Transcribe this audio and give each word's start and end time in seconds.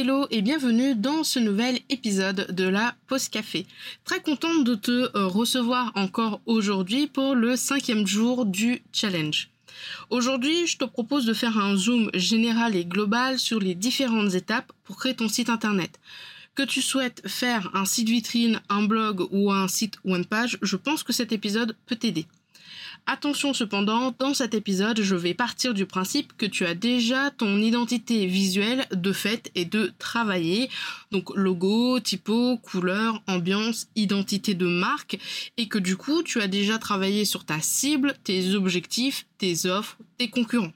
Hello 0.00 0.28
et 0.30 0.42
bienvenue 0.42 0.94
dans 0.94 1.24
ce 1.24 1.40
nouvel 1.40 1.80
épisode 1.88 2.54
de 2.54 2.62
la 2.62 2.94
Pause 3.08 3.28
Café. 3.28 3.66
Très 4.04 4.22
contente 4.22 4.62
de 4.62 4.76
te 4.76 4.92
euh, 4.92 5.26
recevoir 5.26 5.90
encore 5.96 6.40
aujourd'hui 6.46 7.08
pour 7.08 7.34
le 7.34 7.56
cinquième 7.56 8.06
jour 8.06 8.46
du 8.46 8.80
challenge. 8.92 9.50
Aujourd'hui, 10.10 10.68
je 10.68 10.78
te 10.78 10.84
propose 10.84 11.26
de 11.26 11.34
faire 11.34 11.58
un 11.58 11.74
zoom 11.74 12.12
général 12.14 12.76
et 12.76 12.84
global 12.84 13.40
sur 13.40 13.58
les 13.58 13.74
différentes 13.74 14.34
étapes 14.34 14.72
pour 14.84 14.98
créer 14.98 15.16
ton 15.16 15.28
site 15.28 15.50
internet. 15.50 15.98
Que 16.54 16.62
tu 16.62 16.80
souhaites 16.80 17.28
faire 17.28 17.68
un 17.74 17.84
site 17.84 18.08
vitrine, 18.08 18.60
un 18.68 18.84
blog 18.84 19.26
ou 19.32 19.50
un 19.50 19.66
site 19.66 19.98
one 20.04 20.24
page, 20.24 20.58
je 20.62 20.76
pense 20.76 21.02
que 21.02 21.12
cet 21.12 21.32
épisode 21.32 21.74
peut 21.86 21.96
t'aider. 21.96 22.28
Attention 23.10 23.54
cependant, 23.54 24.14
dans 24.18 24.34
cet 24.34 24.52
épisode, 24.52 25.00
je 25.00 25.14
vais 25.14 25.32
partir 25.32 25.72
du 25.72 25.86
principe 25.86 26.36
que 26.36 26.44
tu 26.44 26.66
as 26.66 26.74
déjà 26.74 27.30
ton 27.30 27.56
identité 27.56 28.26
visuelle 28.26 28.86
de 28.92 29.14
fait 29.14 29.50
et 29.54 29.64
de 29.64 29.94
travailler. 29.98 30.68
Donc 31.10 31.34
logo, 31.34 32.00
typo, 32.00 32.58
couleur, 32.58 33.22
ambiance, 33.26 33.88
identité 33.96 34.52
de 34.52 34.66
marque 34.66 35.18
et 35.56 35.68
que 35.68 35.78
du 35.78 35.96
coup, 35.96 36.22
tu 36.22 36.42
as 36.42 36.48
déjà 36.48 36.76
travaillé 36.76 37.24
sur 37.24 37.46
ta 37.46 37.62
cible, 37.62 38.12
tes 38.24 38.54
objectifs, 38.54 39.24
tes 39.38 39.64
offres, 39.64 39.96
tes 40.18 40.28
concurrents 40.28 40.74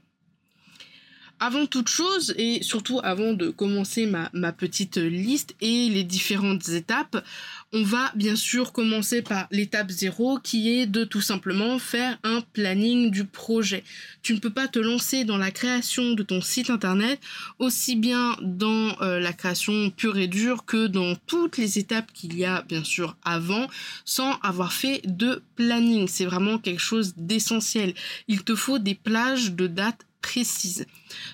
avant 1.43 1.67
toute 1.67 1.89
chose, 1.89 2.33
et 2.39 2.63
surtout 2.63 3.01
avant 3.03 3.33
de 3.33 3.51
commencer 3.51 4.07
ma, 4.07 4.53
petite 4.53 4.97
liste 4.97 5.57
et 5.61 5.89
les 5.89 6.05
différentes 6.05 6.69
étapes, 6.69 7.25
on 7.73 7.83
va 7.83 8.13
bien 8.15 8.37
sûr 8.37 8.73
commencer 8.73 9.23
par 9.23 9.49
l'étape 9.51 9.91
0 9.91 10.39
qui 10.39 10.71
est 10.71 10.87
de 10.87 11.03
tout 11.03 11.21
simplement 11.21 11.81
faire 11.81 12.17
un 12.23 12.43
planning 12.53 13.11
du 13.11 13.25
projet. 13.25 13.83
Tu 14.23 14.35
ne 14.35 14.39
peux 14.39 14.51
pas 14.51 14.69
te 14.69 14.79
lancer 14.79 15.25
dans 15.25 15.37
la 15.37 15.51
création 15.51 16.13
de 16.13 16.23
ton 16.23 16.41
site 16.41 16.71
internet 16.71 17.19
aussi 17.59 17.97
bien 17.97 18.37
dans 18.41 19.01
euh, 19.01 19.19
la 19.19 19.33
création 19.33 19.91
pure 19.91 20.19
et 20.19 20.29
dure 20.29 20.65
que 20.65 20.87
dans 20.87 21.17
toutes 21.27 21.57
les 21.57 21.77
étapes 21.81 22.13
qu'il 22.13 22.39
y 22.39 22.45
a 22.45 22.63
bien 22.63 22.85
sûr 22.85 23.17
avant 23.25 23.67
sans 24.05 24.39
avoir 24.43 24.73
fait 24.73 25.01
de 25.07 25.43
planning. 25.57 26.07
C'est 26.07 26.27
vraiment 26.27 26.59
quelque 26.59 26.83
chose 26.83 27.15
d'essentiel. 27.17 27.95
Il 28.29 28.45
te 28.45 28.55
faut 28.55 28.79
des 28.79 28.95
plages 28.95 29.53
de 29.55 29.67
dates 29.67 30.07
précise. 30.23 30.87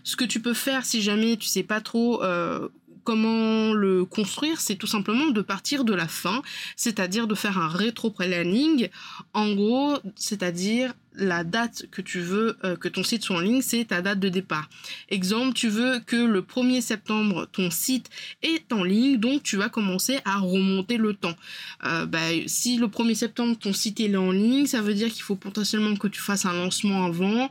Ce 0.02 0.16
que 0.16 0.24
tu 0.24 0.40
peux 0.40 0.54
faire 0.54 0.84
si 0.84 1.02
jamais 1.02 1.36
tu 1.36 1.46
sais 1.46 1.62
pas 1.62 1.80
trop 1.80 2.22
euh, 2.24 2.68
comment 3.04 3.72
le 3.72 4.04
construire, 4.04 4.60
c'est 4.60 4.76
tout 4.76 4.86
simplement 4.86 5.30
de 5.30 5.40
partir 5.40 5.84
de 5.84 5.94
la 5.94 6.08
fin, 6.08 6.42
c'est-à-dire 6.76 7.26
de 7.26 7.34
faire 7.34 7.58
un 7.58 7.68
rétro-planning. 7.68 8.88
En 9.32 9.52
gros, 9.54 9.96
c'est-à-dire 10.16 10.92
la 11.14 11.44
date 11.44 11.86
que 11.90 12.00
tu 12.00 12.20
veux 12.20 12.56
euh, 12.64 12.76
que 12.76 12.88
ton 12.88 13.02
site 13.02 13.22
soit 13.24 13.36
en 13.36 13.40
ligne, 13.40 13.62
c'est 13.62 13.86
ta 13.86 14.02
date 14.02 14.20
de 14.20 14.28
départ. 14.28 14.68
Exemple, 15.08 15.54
tu 15.54 15.68
veux 15.68 16.00
que 16.00 16.16
le 16.16 16.42
1er 16.42 16.80
septembre, 16.80 17.48
ton 17.52 17.70
site 17.70 18.08
est 18.42 18.72
en 18.72 18.84
ligne, 18.84 19.18
donc 19.18 19.42
tu 19.42 19.56
vas 19.56 19.68
commencer 19.68 20.20
à 20.24 20.38
remonter 20.38 20.96
le 20.96 21.14
temps. 21.14 21.34
Euh, 21.84 22.06
bah, 22.06 22.18
si 22.46 22.76
le 22.76 22.86
1er 22.86 23.14
septembre, 23.14 23.56
ton 23.58 23.72
site 23.72 24.00
est 24.00 24.14
en 24.16 24.30
ligne, 24.30 24.66
ça 24.66 24.80
veut 24.80 24.94
dire 24.94 25.12
qu'il 25.12 25.22
faut 25.22 25.36
potentiellement 25.36 25.96
que 25.96 26.08
tu 26.08 26.20
fasses 26.20 26.46
un 26.46 26.52
lancement 26.52 27.04
avant. 27.04 27.50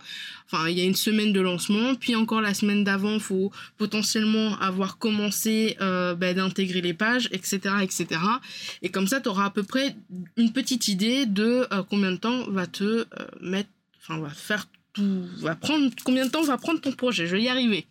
Enfin, 0.50 0.70
il 0.70 0.78
y 0.78 0.82
a 0.82 0.86
une 0.86 0.96
semaine 0.96 1.34
de 1.34 1.42
lancement, 1.42 1.96
puis 1.96 2.16
encore 2.16 2.40
la 2.40 2.54
semaine 2.54 2.86
d'avant, 2.86 3.16
il 3.16 3.20
faut 3.20 3.52
potentiellement 3.78 4.58
avoir 4.60 4.98
commencé 4.98 5.76
euh, 5.82 6.16
bah, 6.16 6.34
d'intégrer 6.34 6.80
les 6.80 6.94
pages, 6.94 7.28
etc., 7.34 7.60
etc. 7.82 8.22
Et 8.82 8.88
comme 8.90 9.08
ça, 9.08 9.20
tu 9.20 9.28
auras 9.28 9.46
à 9.46 9.50
peu 9.50 9.64
près 9.64 9.98
une 10.38 10.54
petite 10.54 10.88
idée 10.88 11.26
de 11.26 11.68
combien 11.90 12.14
de 12.14 12.18
temps 12.18 12.50
va 12.50 12.66
te 12.66 13.06
mettre 13.42 13.57
enfin, 14.10 14.20
va 14.20 14.30
faire 14.30 14.68
tout, 14.94 15.28
va 15.38 15.58
combien 16.04 16.26
de 16.26 16.32
temps 16.32 16.44
va 16.44 16.58
prendre 16.58 16.82
ton 16.82 16.92
projet, 16.92 17.28
je 17.28 17.36
vais 17.36 17.44
y 17.44 17.50
arriver. 17.50 17.86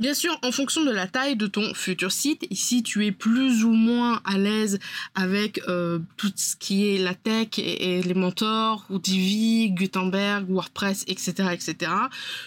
Bien 0.00 0.14
sûr, 0.14 0.34
en 0.40 0.50
fonction 0.50 0.82
de 0.82 0.90
la 0.90 1.06
taille 1.06 1.36
de 1.36 1.46
ton 1.46 1.74
futur 1.74 2.10
site, 2.10 2.46
ici 2.48 2.82
tu 2.82 3.04
es 3.04 3.12
plus 3.12 3.64
ou 3.64 3.72
moins 3.72 4.22
à 4.24 4.38
l'aise 4.38 4.78
avec 5.14 5.60
euh, 5.68 5.98
tout 6.16 6.32
ce 6.36 6.56
qui 6.56 6.88
est 6.88 6.96
la 6.96 7.12
tech 7.12 7.58
et, 7.58 7.98
et 7.98 8.02
les 8.02 8.14
mentors, 8.14 8.86
ou 8.88 8.98
Divi, 8.98 9.70
Gutenberg, 9.72 10.48
WordPress, 10.48 11.04
etc., 11.06 11.50
etc. 11.52 11.92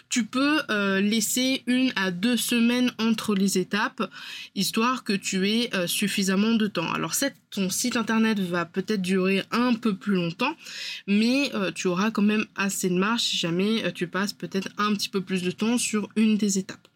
Tu 0.10 0.26
peux 0.26 0.62
euh, 0.72 1.00
laisser 1.00 1.62
une 1.68 1.94
à 1.96 2.10
deux 2.10 2.38
semaines 2.38 2.92
entre 2.98 3.36
les 3.36 3.60
étapes, 3.60 4.10
histoire 4.56 5.04
que 5.04 5.14
tu 5.14 5.48
aies 5.48 5.70
euh, 5.76 5.86
suffisamment 5.86 6.56
de 6.56 6.66
temps. 6.66 6.92
Alors 6.92 7.14
cette 7.14 7.36
ton 7.52 7.70
site 7.70 7.98
internet 7.98 8.40
va 8.40 8.66
peut-être 8.66 9.04
durer 9.04 9.44
un 9.52 9.76
peu 9.76 9.96
plus 9.96 10.16
longtemps, 10.16 10.56
mais 11.06 11.52
tu 11.76 11.86
auras 11.86 12.10
quand 12.10 12.24
même 12.24 12.48
assez 12.56 12.90
de 12.90 12.96
marge 12.96 13.22
si 13.22 13.38
jamais 13.38 13.94
tu 13.94 14.08
passes 14.08 14.34
peut-être 14.34 14.70
un 14.80 14.92
petit 14.96 15.08
peu 15.08 15.22
plus 15.22 15.44
de 15.44 15.52
temps 15.52 15.78
sur 15.78 16.10
une 16.16 16.36
des 16.36 16.58
étapes. 16.58 16.88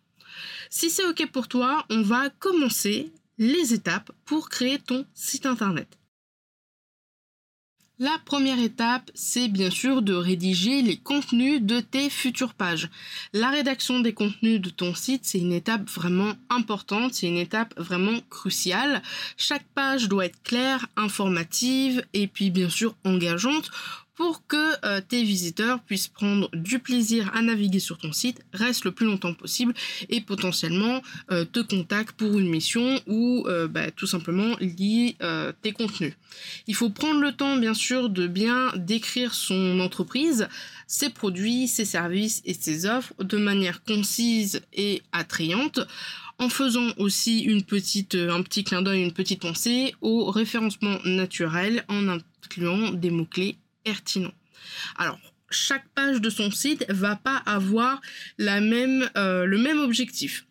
Si 0.69 0.89
c'est 0.89 1.05
OK 1.05 1.25
pour 1.31 1.47
toi, 1.47 1.85
on 1.89 2.01
va 2.01 2.29
commencer 2.29 3.11
les 3.37 3.73
étapes 3.73 4.11
pour 4.25 4.49
créer 4.49 4.79
ton 4.79 5.05
site 5.13 5.45
internet. 5.45 5.97
La 7.99 8.19
première 8.25 8.59
étape, 8.59 9.09
c'est 9.15 9.47
bien 9.47 9.71
sûr 9.71 10.03
de 10.03 10.13
rédiger 10.13 10.83
les 10.83 10.97
contenus 10.97 11.63
de 11.63 11.79
tes 11.79 12.11
futures 12.11 12.53
pages. 12.53 12.89
La 13.33 13.49
rédaction 13.49 14.01
des 14.01 14.13
contenus 14.13 14.61
de 14.61 14.69
ton 14.69 14.93
site, 14.93 15.25
c'est 15.25 15.39
une 15.39 15.51
étape 15.51 15.89
vraiment 15.89 16.33
importante, 16.51 17.15
c'est 17.15 17.25
une 17.25 17.37
étape 17.37 17.73
vraiment 17.75 18.19
cruciale. 18.29 19.01
Chaque 19.35 19.65
page 19.73 20.09
doit 20.09 20.27
être 20.27 20.43
claire, 20.43 20.85
informative 20.95 22.05
et 22.13 22.27
puis 22.27 22.51
bien 22.51 22.69
sûr 22.69 22.95
engageante 23.03 23.71
pour 24.17 24.45
que 24.47 24.85
euh, 24.85 24.99
tes 24.99 25.23
visiteurs 25.23 25.79
puissent 25.79 26.07
prendre 26.07 26.49
du 26.51 26.79
plaisir 26.79 27.31
à 27.35 27.41
naviguer 27.43 27.79
sur 27.79 27.99
ton 27.99 28.11
site, 28.11 28.43
reste 28.51 28.83
le 28.83 28.91
plus 28.91 29.05
longtemps 29.05 29.35
possible 29.35 29.75
et 30.09 30.21
potentiellement 30.21 31.03
euh, 31.31 31.45
te 31.45 31.59
contactent 31.59 32.17
pour 32.17 32.39
une 32.39 32.49
mission 32.49 32.99
ou 33.05 33.45
euh, 33.47 33.67
bah, 33.67 33.91
tout 33.91 34.07
simplement 34.07 34.57
lire 34.59 35.13
tes 35.61 35.71
contenus. 35.71 36.13
Il 36.65 36.73
faut 36.73 36.89
prendre 36.89 37.21
le 37.21 37.31
temps 37.31 37.57
bien 37.57 37.75
sûr 37.75 38.09
de 38.09 38.25
bien 38.25 38.71
décrire 38.75 39.35
son 39.35 39.79
entreprise, 39.79 40.47
ses 40.87 41.09
produits, 41.09 41.67
ses 41.67 41.85
services 41.85 42.41
et 42.45 42.55
ses 42.55 42.87
offres 42.87 43.13
de 43.19 43.37
manière 43.37 43.83
concise 43.83 44.61
et 44.73 45.03
attrayante 45.11 45.79
en 46.39 46.49
faisant 46.49 46.87
aussi 46.97 47.41
une 47.41 47.63
petite, 47.63 48.15
un 48.15 48.41
petit 48.41 48.63
clin 48.63 48.81
d'œil, 48.81 49.03
une 49.03 49.13
petite 49.13 49.41
pensée 49.41 49.93
au 50.01 50.31
référencement 50.31 50.97
naturel 51.05 51.85
en 51.87 52.07
incluant 52.07 52.91
des 52.91 53.11
mots-clés 53.11 53.57
Alors, 54.97 55.19
chaque 55.49 55.87
page 55.89 56.21
de 56.21 56.29
son 56.29 56.51
site 56.51 56.85
va 56.89 57.15
pas 57.15 57.37
avoir 57.45 58.01
euh, 58.39 59.45
le 59.45 59.57
même 59.57 59.79
objectif. 59.79 60.46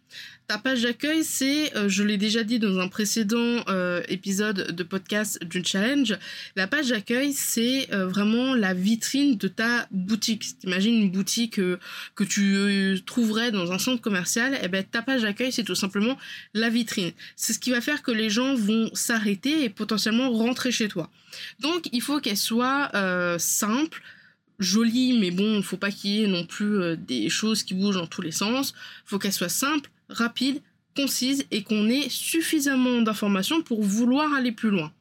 Ta 0.48 0.58
page 0.58 0.82
d'accueil, 0.82 1.24
c'est, 1.24 1.76
euh, 1.76 1.88
je 1.88 2.04
l'ai 2.04 2.16
déjà 2.18 2.44
dit 2.44 2.58
dans 2.58 2.78
un 2.78 2.88
précédent 2.88 3.64
euh, 3.68 4.02
épisode 4.08 4.70
de 4.70 4.82
podcast 4.84 5.42
du 5.44 5.64
challenge, 5.64 6.16
la 6.54 6.66
page 6.66 6.88
d'accueil, 6.88 7.32
c'est 7.32 7.88
vraiment 7.90 8.54
la 8.54 8.72
vitrine 8.72 9.36
de 9.36 9.48
ta 9.48 9.88
boutique. 9.90 10.58
T'imagines 10.60 11.02
une 11.02 11.10
boutique 11.10 11.56
que 11.56 12.24
tu 12.24 13.00
trouverais 13.04 13.50
dans 13.50 13.72
un 13.72 13.78
centre 13.78 14.00
commercial, 14.00 14.54
et 14.54 14.58
eh 14.62 14.68
ben 14.68 14.84
ta 14.84 15.02
page 15.02 15.22
d'accueil, 15.22 15.52
c'est 15.52 15.64
tout 15.64 15.74
simplement 15.74 16.16
la 16.54 16.70
vitrine. 16.70 17.12
C'est 17.34 17.52
ce 17.52 17.58
qui 17.58 17.70
va 17.70 17.80
faire 17.80 18.02
que 18.02 18.12
les 18.12 18.30
gens 18.30 18.54
vont 18.54 18.90
s'arrêter 18.94 19.64
et 19.64 19.68
potentiellement 19.68 20.30
rentrer 20.30 20.70
chez 20.70 20.88
toi. 20.88 21.10
Donc 21.60 21.88
il 21.92 22.02
faut 22.02 22.20
qu'elle 22.20 22.36
soit 22.36 22.90
euh, 22.94 23.38
simple, 23.38 24.02
jolie, 24.58 25.18
mais 25.18 25.30
bon, 25.30 25.58
il 25.58 25.62
faut 25.62 25.76
pas 25.76 25.90
qu'il 25.90 26.10
y 26.10 26.24
ait 26.24 26.28
non 26.28 26.44
plus 26.44 26.80
euh, 26.80 26.96
des 26.96 27.28
choses 27.28 27.62
qui 27.62 27.74
bougent 27.74 27.96
dans 27.96 28.06
tous 28.06 28.22
les 28.22 28.32
sens. 28.32 28.74
faut 29.04 29.18
qu'elle 29.18 29.32
soit 29.32 29.48
simple, 29.48 29.90
rapide, 30.08 30.62
concise 30.96 31.44
et 31.50 31.62
qu'on 31.62 31.88
ait 31.88 32.08
suffisamment 32.08 33.02
d'informations 33.02 33.62
pour 33.62 33.82
vouloir 33.82 34.32
aller 34.34 34.52
plus 34.52 34.70
loin. 34.70 34.92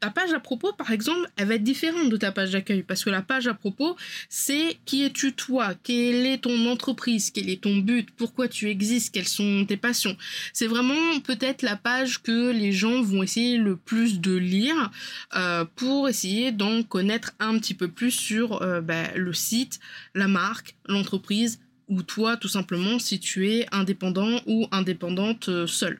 Ta 0.00 0.10
page 0.10 0.32
à 0.32 0.40
propos, 0.40 0.72
par 0.72 0.90
exemple, 0.90 1.30
elle 1.36 1.48
va 1.48 1.54
être 1.54 1.62
différente 1.62 2.10
de 2.10 2.16
ta 2.16 2.32
page 2.32 2.50
d'accueil 2.50 2.82
parce 2.82 3.04
que 3.04 3.10
la 3.10 3.22
page 3.22 3.46
à 3.46 3.54
propos, 3.54 3.96
c'est 4.28 4.76
qui 4.84 5.02
es-tu 5.04 5.32
toi, 5.32 5.72
quelle 5.82 6.26
est 6.26 6.42
ton 6.42 6.66
entreprise, 6.66 7.30
quel 7.30 7.48
est 7.48 7.62
ton 7.62 7.76
but, 7.76 8.10
pourquoi 8.10 8.48
tu 8.48 8.68
existes, 8.68 9.14
quelles 9.14 9.28
sont 9.28 9.64
tes 9.66 9.76
passions. 9.76 10.16
C'est 10.52 10.66
vraiment 10.66 11.20
peut-être 11.20 11.62
la 11.62 11.76
page 11.76 12.22
que 12.22 12.50
les 12.50 12.72
gens 12.72 13.02
vont 13.02 13.22
essayer 13.22 13.56
le 13.56 13.76
plus 13.76 14.20
de 14.20 14.34
lire 14.34 14.90
euh, 15.36 15.64
pour 15.76 16.08
essayer 16.08 16.52
d'en 16.52 16.82
connaître 16.82 17.32
un 17.38 17.58
petit 17.58 17.74
peu 17.74 17.88
plus 17.88 18.10
sur 18.10 18.60
euh, 18.62 18.80
bah, 18.80 19.14
le 19.14 19.32
site, 19.32 19.80
la 20.14 20.28
marque, 20.28 20.74
l'entreprise 20.86 21.60
ou 21.88 22.02
toi 22.02 22.36
tout 22.36 22.48
simplement 22.48 22.98
si 22.98 23.20
tu 23.20 23.50
es 23.50 23.66
indépendant 23.72 24.40
ou 24.46 24.66
indépendante 24.70 25.48
euh, 25.48 25.66
seule 25.66 25.98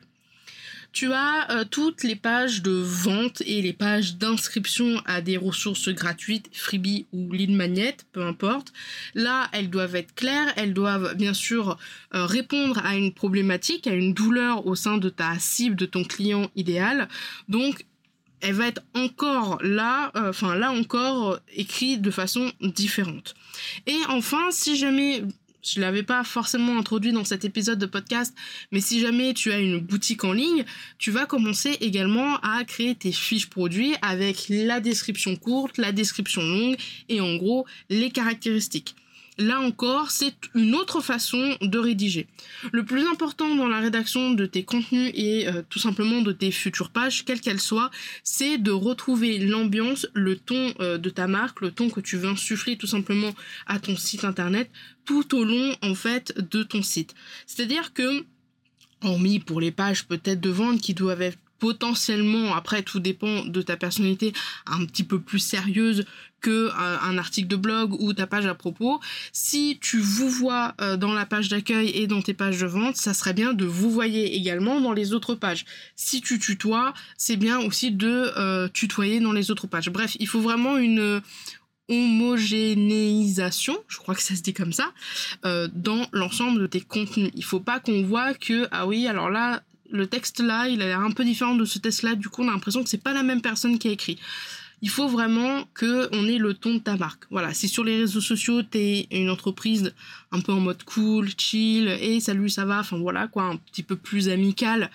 tu 0.95 1.11
as 1.11 1.51
euh, 1.51 1.65
toutes 1.69 2.03
les 2.03 2.15
pages 2.15 2.61
de 2.61 2.71
vente 2.71 3.41
et 3.45 3.61
les 3.61 3.73
pages 3.73 4.15
d'inscription 4.15 5.01
à 5.05 5.19
des 5.19 5.35
ressources 5.35 5.89
gratuites, 5.89 6.49
freebie 6.53 7.05
ou 7.11 7.33
lead 7.33 7.51
magnet, 7.51 7.97
peu 8.13 8.25
importe. 8.25 8.71
Là, 9.13 9.49
elles 9.51 9.69
doivent 9.69 9.97
être 9.97 10.15
claires, 10.15 10.53
elles 10.55 10.73
doivent 10.73 11.15
bien 11.15 11.33
sûr 11.33 11.77
euh, 12.13 12.25
répondre 12.25 12.79
à 12.85 12.95
une 12.95 13.13
problématique, 13.13 13.87
à 13.87 13.93
une 13.93 14.13
douleur 14.13 14.65
au 14.67 14.75
sein 14.75 14.97
de 14.97 15.09
ta 15.09 15.37
cible, 15.37 15.75
de 15.75 15.85
ton 15.85 16.05
client 16.05 16.49
idéal. 16.55 17.09
Donc, 17.49 17.85
elle 18.39 18.53
va 18.53 18.67
être 18.67 18.81
encore 18.93 19.59
là, 19.63 20.11
enfin 20.13 20.55
là 20.55 20.71
encore 20.71 21.39
écrit 21.53 21.97
de 21.97 22.11
façon 22.11 22.51
différente. 22.61 23.33
Et 23.85 23.97
enfin, 24.07 24.51
si 24.51 24.77
jamais 24.77 25.23
je 25.65 25.79
l'avais 25.79 26.03
pas 26.03 26.23
forcément 26.23 26.77
introduit 26.77 27.11
dans 27.11 27.23
cet 27.23 27.45
épisode 27.45 27.79
de 27.79 27.85
podcast, 27.85 28.35
mais 28.71 28.81
si 28.81 28.99
jamais 28.99 29.33
tu 29.33 29.51
as 29.51 29.59
une 29.59 29.79
boutique 29.79 30.23
en 30.23 30.33
ligne, 30.33 30.65
tu 30.97 31.11
vas 31.11 31.25
commencer 31.25 31.77
également 31.81 32.37
à 32.41 32.63
créer 32.65 32.95
tes 32.95 33.11
fiches 33.11 33.49
produits 33.49 33.95
avec 34.01 34.45
la 34.49 34.79
description 34.79 35.35
courte, 35.35 35.77
la 35.77 35.91
description 35.91 36.41
longue 36.41 36.77
et 37.09 37.21
en 37.21 37.35
gros 37.35 37.65
les 37.89 38.11
caractéristiques 38.11 38.95
là 39.37 39.59
encore, 39.59 40.11
c'est 40.11 40.35
une 40.53 40.75
autre 40.75 41.01
façon 41.01 41.57
de 41.61 41.77
rédiger. 41.77 42.27
Le 42.71 42.85
plus 42.85 43.05
important 43.07 43.55
dans 43.55 43.67
la 43.67 43.79
rédaction 43.79 44.31
de 44.31 44.45
tes 44.45 44.63
contenus 44.63 45.11
et 45.13 45.47
euh, 45.47 45.61
tout 45.69 45.79
simplement 45.79 46.21
de 46.21 46.31
tes 46.31 46.51
futures 46.51 46.89
pages, 46.89 47.25
quelles 47.25 47.41
qu'elles 47.41 47.59
soient, 47.59 47.91
c'est 48.23 48.57
de 48.57 48.71
retrouver 48.71 49.39
l'ambiance, 49.39 50.07
le 50.13 50.37
ton 50.37 50.73
euh, 50.79 50.97
de 50.97 51.09
ta 51.09 51.27
marque, 51.27 51.61
le 51.61 51.71
ton 51.71 51.89
que 51.89 51.99
tu 51.99 52.17
veux 52.17 52.29
insuffler 52.29 52.77
tout 52.77 52.87
simplement 52.87 53.33
à 53.67 53.79
ton 53.79 53.95
site 53.95 54.23
internet 54.23 54.69
tout 55.05 55.35
au 55.35 55.43
long 55.43 55.75
en 55.81 55.95
fait 55.95 56.33
de 56.37 56.63
ton 56.63 56.81
site. 56.81 57.13
C'est-à-dire 57.45 57.93
que 57.93 58.25
hormis 59.01 59.39
pour 59.39 59.61
les 59.61 59.71
pages 59.71 60.05
peut-être 60.05 60.41
de 60.41 60.49
vente 60.49 60.81
qui 60.81 60.93
doivent 60.93 61.21
être 61.21 61.37
potentiellement, 61.59 62.55
après 62.55 62.83
tout 62.83 62.99
dépend 62.99 63.45
de 63.45 63.61
ta 63.61 63.77
personnalité, 63.77 64.33
un 64.65 64.85
petit 64.85 65.03
peu 65.03 65.19
plus 65.19 65.39
sérieuse 65.39 66.05
que 66.45 66.69
euh, 66.69 66.97
un 67.01 67.17
article 67.17 67.47
de 67.47 67.55
blog 67.55 67.99
ou 67.99 68.13
ta 68.13 68.27
page 68.27 68.45
à 68.45 68.53
propos. 68.53 68.99
Si 69.31 69.79
tu 69.81 69.97
vous 69.97 70.29
vois 70.29 70.75
euh, 70.79 70.95
dans 70.95 71.11
la 71.11 71.25
page 71.25 71.49
d'accueil 71.49 71.89
et 71.89 72.05
dans 72.05 72.21
tes 72.21 72.35
pages 72.35 72.59
de 72.59 72.67
vente, 72.67 72.97
ça 72.97 73.15
serait 73.15 73.33
bien 73.33 73.53
de 73.53 73.65
vous 73.65 73.89
voyer 73.89 74.35
également 74.35 74.79
dans 74.79 74.93
les 74.93 75.13
autres 75.13 75.33
pages. 75.33 75.65
Si 75.95 76.21
tu 76.21 76.37
tutoies, 76.37 76.93
c'est 77.17 77.37
bien 77.37 77.59
aussi 77.59 77.91
de 77.91 78.31
euh, 78.37 78.67
tutoyer 78.67 79.19
dans 79.19 79.31
les 79.31 79.49
autres 79.49 79.65
pages. 79.65 79.89
Bref, 79.89 80.15
il 80.19 80.27
faut 80.27 80.41
vraiment 80.41 80.77
une 80.77 81.19
homogénéisation, 81.89 83.75
je 83.87 83.97
crois 83.97 84.13
que 84.13 84.21
ça 84.21 84.35
se 84.35 84.41
dit 84.41 84.53
comme 84.53 84.73
ça, 84.73 84.91
dans 85.43 86.07
l'ensemble 86.13 86.61
de 86.61 86.67
tes 86.67 86.81
contenus. 86.81 87.31
Il 87.35 87.43
faut 87.43 87.59
pas 87.59 87.79
qu'on 87.79 88.01
voit 88.01 88.33
que 88.33 88.67
ah 88.71 88.87
oui 88.87 89.05
alors 89.05 89.29
là 89.29 89.61
le 89.91 90.07
texte 90.07 90.39
là, 90.39 90.67
il 90.67 90.81
a 90.81 90.85
l'air 90.85 90.99
un 91.01 91.11
peu 91.11 91.23
différent 91.23 91.55
de 91.55 91.65
ce 91.65 91.79
texte 91.79 92.03
là, 92.03 92.15
du 92.15 92.29
coup 92.29 92.43
on 92.43 92.47
a 92.47 92.51
l'impression 92.51 92.83
que 92.83 92.89
c'est 92.89 93.01
pas 93.01 93.13
la 93.13 93.23
même 93.23 93.41
personne 93.41 93.77
qui 93.77 93.87
a 93.87 93.91
écrit. 93.91 94.17
Il 94.81 94.89
faut 94.89 95.07
vraiment 95.07 95.63
que 95.73 96.09
on 96.11 96.27
ait 96.27 96.37
le 96.37 96.53
ton 96.53 96.75
de 96.75 96.79
ta 96.79 96.97
marque. 96.97 97.23
Voilà, 97.31 97.53
si 97.53 97.67
sur 97.67 97.83
les 97.83 97.97
réseaux 97.97 98.21
sociaux 98.21 98.61
t'es 98.61 99.07
une 99.11 99.29
entreprise 99.29 99.93
un 100.31 100.41
peu 100.41 100.51
en 100.51 100.59
mode 100.59 100.83
cool, 100.83 101.29
chill, 101.37 101.87
et 101.87 102.19
salut 102.19 102.49
ça 102.49 102.65
va, 102.65 102.79
enfin 102.79 102.97
voilà 102.97 103.27
quoi, 103.27 103.43
un 103.43 103.57
petit 103.57 103.83
peu 103.83 103.95
plus 103.95 104.29
amical 104.29 104.91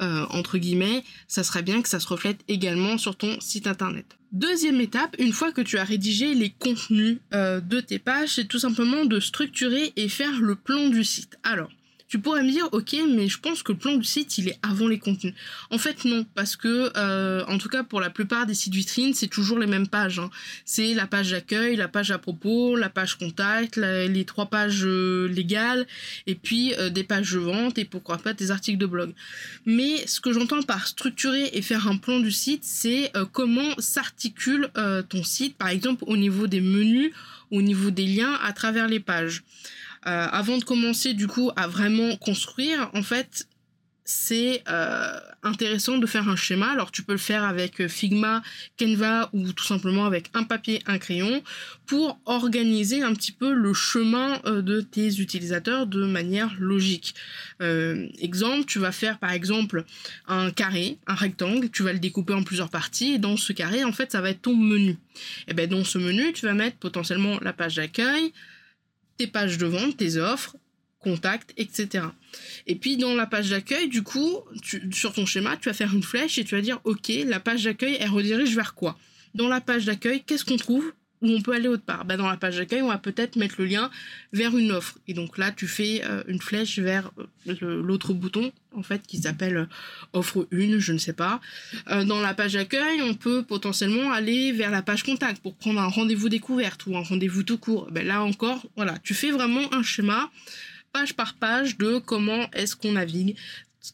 euh, 0.00 0.26
entre 0.30 0.58
guillemets, 0.58 1.04
ça 1.26 1.42
serait 1.42 1.62
bien 1.62 1.80
que 1.80 1.88
ça 1.88 2.00
se 2.00 2.08
reflète 2.08 2.40
également 2.48 2.98
sur 2.98 3.16
ton 3.16 3.40
site 3.40 3.66
internet. 3.66 4.04
Deuxième 4.32 4.80
étape, 4.80 5.16
une 5.18 5.32
fois 5.32 5.52
que 5.52 5.62
tu 5.62 5.78
as 5.78 5.84
rédigé 5.84 6.34
les 6.34 6.50
contenus 6.50 7.18
euh, 7.32 7.60
de 7.60 7.80
tes 7.80 7.98
pages, 7.98 8.34
c'est 8.34 8.46
tout 8.46 8.58
simplement 8.58 9.04
de 9.06 9.20
structurer 9.20 9.92
et 9.96 10.08
faire 10.08 10.40
le 10.40 10.54
plan 10.54 10.88
du 10.88 11.04
site. 11.04 11.38
Alors, 11.42 11.70
tu 12.08 12.20
pourrais 12.20 12.42
me 12.42 12.50
dire, 12.50 12.68
ok, 12.72 12.96
mais 13.08 13.28
je 13.28 13.38
pense 13.38 13.62
que 13.62 13.72
le 13.72 13.78
plan 13.78 13.96
du 13.96 14.04
site, 14.04 14.38
il 14.38 14.48
est 14.48 14.58
avant 14.62 14.86
les 14.86 14.98
contenus. 14.98 15.34
En 15.70 15.78
fait, 15.78 16.04
non, 16.04 16.24
parce 16.34 16.54
que, 16.54 16.92
euh, 16.96 17.44
en 17.48 17.58
tout 17.58 17.68
cas, 17.68 17.82
pour 17.82 18.00
la 18.00 18.10
plupart 18.10 18.46
des 18.46 18.54
sites 18.54 18.74
vitrines, 18.74 19.12
c'est 19.12 19.26
toujours 19.26 19.58
les 19.58 19.66
mêmes 19.66 19.88
pages. 19.88 20.20
Hein. 20.20 20.30
C'est 20.64 20.94
la 20.94 21.06
page 21.06 21.32
d'accueil, 21.32 21.74
la 21.74 21.88
page 21.88 22.12
à 22.12 22.18
propos, 22.18 22.76
la 22.76 22.90
page 22.90 23.16
contact, 23.16 23.76
les 23.76 24.24
trois 24.24 24.46
pages 24.46 24.84
euh, 24.84 25.26
légales, 25.26 25.86
et 26.28 26.36
puis 26.36 26.74
euh, 26.74 26.90
des 26.90 27.02
pages 27.02 27.32
de 27.32 27.38
vente, 27.38 27.76
et 27.78 27.84
pourquoi 27.84 28.18
pas 28.18 28.34
des 28.34 28.52
articles 28.52 28.78
de 28.78 28.86
blog. 28.86 29.12
Mais 29.64 30.06
ce 30.06 30.20
que 30.20 30.32
j'entends 30.32 30.62
par 30.62 30.86
structurer 30.86 31.50
et 31.54 31.62
faire 31.62 31.88
un 31.88 31.96
plan 31.96 32.20
du 32.20 32.30
site, 32.30 32.62
c'est 32.62 33.12
comment 33.32 33.74
s'articule 33.78 34.70
ton 35.08 35.24
site, 35.24 35.56
par 35.56 35.68
exemple, 35.68 36.04
au 36.06 36.16
niveau 36.16 36.46
des 36.46 36.60
menus, 36.60 37.12
au 37.50 37.62
niveau 37.62 37.90
des 37.90 38.06
liens, 38.06 38.34
à 38.42 38.52
travers 38.52 38.88
les 38.88 39.00
pages. 39.00 39.42
Euh, 40.06 40.26
avant 40.30 40.58
de 40.58 40.64
commencer 40.64 41.14
du 41.14 41.26
coup 41.26 41.50
à 41.56 41.66
vraiment 41.66 42.16
construire, 42.16 42.90
en 42.94 43.02
fait, 43.02 43.48
c'est 44.04 44.62
euh, 44.68 45.18
intéressant 45.42 45.98
de 45.98 46.06
faire 46.06 46.28
un 46.28 46.36
schéma. 46.36 46.70
Alors 46.70 46.92
tu 46.92 47.02
peux 47.02 47.14
le 47.14 47.18
faire 47.18 47.42
avec 47.42 47.80
euh, 47.80 47.88
Figma, 47.88 48.40
Canva 48.78 49.30
ou 49.32 49.52
tout 49.52 49.64
simplement 49.64 50.06
avec 50.06 50.30
un 50.34 50.44
papier, 50.44 50.80
un 50.86 50.98
crayon 50.98 51.42
pour 51.86 52.20
organiser 52.24 53.02
un 53.02 53.14
petit 53.14 53.32
peu 53.32 53.52
le 53.52 53.74
chemin 53.74 54.40
de 54.44 54.80
tes 54.80 55.18
utilisateurs 55.18 55.88
de 55.88 56.06
manière 56.06 56.54
logique. 56.60 57.16
exemple, 57.60 58.64
tu 58.66 58.78
vas 58.78 58.92
faire 58.92 59.18
par 59.18 59.32
exemple 59.32 59.84
un 60.28 60.52
carré, 60.52 60.98
un 61.08 61.16
rectangle, 61.16 61.68
tu 61.70 61.82
vas 61.82 61.92
le 61.92 61.98
découper 61.98 62.34
en 62.34 62.44
plusieurs 62.44 62.70
parties 62.70 63.14
et 63.14 63.18
dans 63.18 63.36
ce 63.36 63.52
carré 63.52 63.82
en 63.82 63.92
fait 63.92 64.12
ça 64.12 64.20
va 64.20 64.30
être 64.30 64.42
ton 64.42 64.54
menu. 64.54 64.98
Et 65.48 65.54
bien 65.54 65.66
dans 65.66 65.82
ce 65.82 65.98
menu 65.98 66.32
tu 66.32 66.46
vas 66.46 66.54
mettre 66.54 66.76
potentiellement 66.76 67.40
la 67.40 67.52
page 67.52 67.74
d'accueil, 67.74 68.32
tes 69.16 69.26
pages 69.26 69.58
de 69.58 69.66
vente, 69.66 69.96
tes 69.96 70.16
offres, 70.16 70.56
contacts, 71.00 71.52
etc. 71.56 72.06
Et 72.66 72.74
puis 72.74 72.96
dans 72.96 73.14
la 73.14 73.26
page 73.26 73.50
d'accueil, 73.50 73.88
du 73.88 74.02
coup, 74.02 74.40
sur 74.92 75.12
ton 75.12 75.26
schéma, 75.26 75.56
tu 75.56 75.68
vas 75.68 75.74
faire 75.74 75.94
une 75.94 76.02
flèche 76.02 76.38
et 76.38 76.44
tu 76.44 76.54
vas 76.54 76.60
dire, 76.60 76.80
ok, 76.84 77.10
la 77.26 77.40
page 77.40 77.64
d'accueil, 77.64 77.96
elle 78.00 78.10
redirige 78.10 78.54
vers 78.54 78.74
quoi? 78.74 78.98
Dans 79.34 79.48
la 79.48 79.60
page 79.60 79.84
d'accueil, 79.84 80.22
qu'est-ce 80.24 80.44
qu'on 80.44 80.56
trouve? 80.56 80.92
On 81.34 81.40
peut 81.42 81.52
aller 81.52 81.68
autre 81.68 81.82
part. 81.82 82.04
Bah, 82.04 82.16
dans 82.16 82.28
la 82.28 82.36
page 82.36 82.56
d'accueil, 82.56 82.82
on 82.82 82.88
va 82.88 82.98
peut-être 82.98 83.36
mettre 83.36 83.56
le 83.58 83.66
lien 83.66 83.90
vers 84.32 84.56
une 84.56 84.72
offre. 84.72 84.98
Et 85.08 85.14
donc 85.14 85.38
là, 85.38 85.52
tu 85.52 85.66
fais 85.66 86.02
euh, 86.04 86.22
une 86.26 86.40
flèche 86.40 86.78
vers 86.78 87.10
euh, 87.48 87.82
l'autre 87.82 88.12
bouton, 88.12 88.52
en 88.74 88.82
fait, 88.82 89.02
qui 89.06 89.18
s'appelle 89.18 89.56
euh, 89.56 89.66
offre 90.12 90.46
1, 90.52 90.78
je 90.78 90.92
ne 90.92 90.98
sais 90.98 91.12
pas. 91.12 91.40
dans 91.88 92.20
la 92.20 92.34
page 92.34 92.54
d'accueil, 92.54 93.02
on 93.02 93.14
peut 93.14 93.42
potentiellement 93.42 94.12
aller 94.12 94.52
vers 94.52 94.70
la 94.70 94.82
page 94.82 95.02
contact 95.02 95.42
pour 95.42 95.54
prendre 95.54 95.80
un 95.80 95.88
rendez-vous 95.88 96.28
découverte 96.28 96.86
ou 96.86 96.96
un 96.96 97.02
rendez-vous 97.02 97.42
tout 97.42 97.58
court. 97.58 97.88
Ben 97.90 98.06
là 98.06 98.22
encore, 98.22 98.66
voilà, 98.76 98.98
tu 99.02 99.14
fais 99.14 99.30
vraiment 99.30 99.72
un 99.72 99.82
schéma 99.82 100.30
page 100.92 101.14
par 101.14 101.34
page 101.34 101.76
de 101.78 101.98
comment 101.98 102.50
est-ce 102.52 102.76
qu'on 102.76 102.92
navigue. 102.92 103.36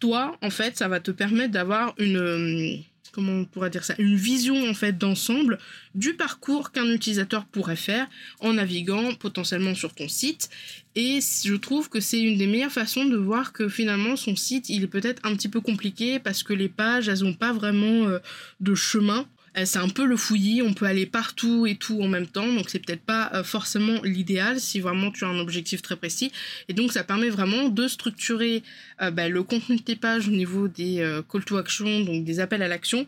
Toi, 0.00 0.36
en 0.40 0.50
fait, 0.50 0.76
ça 0.76 0.88
va 0.88 1.00
te 1.00 1.10
permettre 1.10 1.52
d'avoir 1.52 1.94
une 1.98 2.82
comment 3.12 3.32
on 3.32 3.44
pourrait 3.44 3.70
dire 3.70 3.84
ça, 3.84 3.94
une 3.98 4.16
vision 4.16 4.68
en 4.68 4.74
fait 4.74 4.98
d'ensemble 4.98 5.58
du 5.94 6.14
parcours 6.14 6.72
qu'un 6.72 6.90
utilisateur 6.90 7.44
pourrait 7.44 7.76
faire 7.76 8.08
en 8.40 8.54
naviguant 8.54 9.14
potentiellement 9.14 9.74
sur 9.74 9.94
ton 9.94 10.08
site. 10.08 10.50
Et 10.94 11.20
je 11.20 11.54
trouve 11.54 11.88
que 11.88 12.00
c'est 12.00 12.20
une 12.20 12.38
des 12.38 12.46
meilleures 12.46 12.72
façons 12.72 13.04
de 13.04 13.16
voir 13.16 13.52
que 13.52 13.68
finalement 13.68 14.16
son 14.16 14.34
site 14.34 14.68
il 14.68 14.84
est 14.84 14.88
peut-être 14.88 15.20
un 15.24 15.34
petit 15.36 15.48
peu 15.48 15.60
compliqué 15.60 16.18
parce 16.18 16.42
que 16.42 16.52
les 16.52 16.68
pages 16.68 17.08
elles 17.08 17.22
n'ont 17.22 17.34
pas 17.34 17.52
vraiment 17.52 18.08
euh, 18.08 18.18
de 18.60 18.74
chemin 18.74 19.26
c'est 19.54 19.78
un 19.78 19.88
peu 19.88 20.04
le 20.04 20.16
fouillis, 20.16 20.62
on 20.62 20.72
peut 20.72 20.86
aller 20.86 21.06
partout 21.06 21.66
et 21.66 21.76
tout 21.76 22.00
en 22.00 22.08
même 22.08 22.26
temps, 22.26 22.50
donc 22.52 22.70
c'est 22.70 22.78
peut-être 22.78 23.02
pas 23.02 23.30
euh, 23.34 23.44
forcément 23.44 24.00
l'idéal 24.02 24.60
si 24.60 24.80
vraiment 24.80 25.10
tu 25.10 25.24
as 25.24 25.28
un 25.28 25.38
objectif 25.38 25.82
très 25.82 25.96
précis. 25.96 26.32
Et 26.68 26.72
donc 26.72 26.92
ça 26.92 27.04
permet 27.04 27.28
vraiment 27.28 27.68
de 27.68 27.88
structurer 27.88 28.62
euh, 29.00 29.10
bah, 29.10 29.28
le 29.28 29.42
contenu 29.42 29.76
de 29.76 29.82
tes 29.82 29.96
pages 29.96 30.28
au 30.28 30.32
niveau 30.32 30.68
des 30.68 31.22
call 31.30 31.44
to 31.44 31.56
action, 31.56 32.00
donc 32.00 32.24
des 32.24 32.40
appels 32.40 32.62
à 32.62 32.68
l'action, 32.68 33.06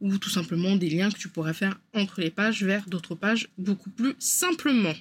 ou 0.00 0.18
tout 0.18 0.30
simplement 0.30 0.76
des 0.76 0.90
liens 0.90 1.10
que 1.10 1.18
tu 1.18 1.28
pourrais 1.28 1.54
faire 1.54 1.78
entre 1.94 2.20
les 2.20 2.30
pages 2.30 2.62
vers 2.62 2.84
d'autres 2.88 3.14
pages 3.14 3.48
beaucoup 3.58 3.90
plus 3.90 4.14
simplement. 4.18 4.94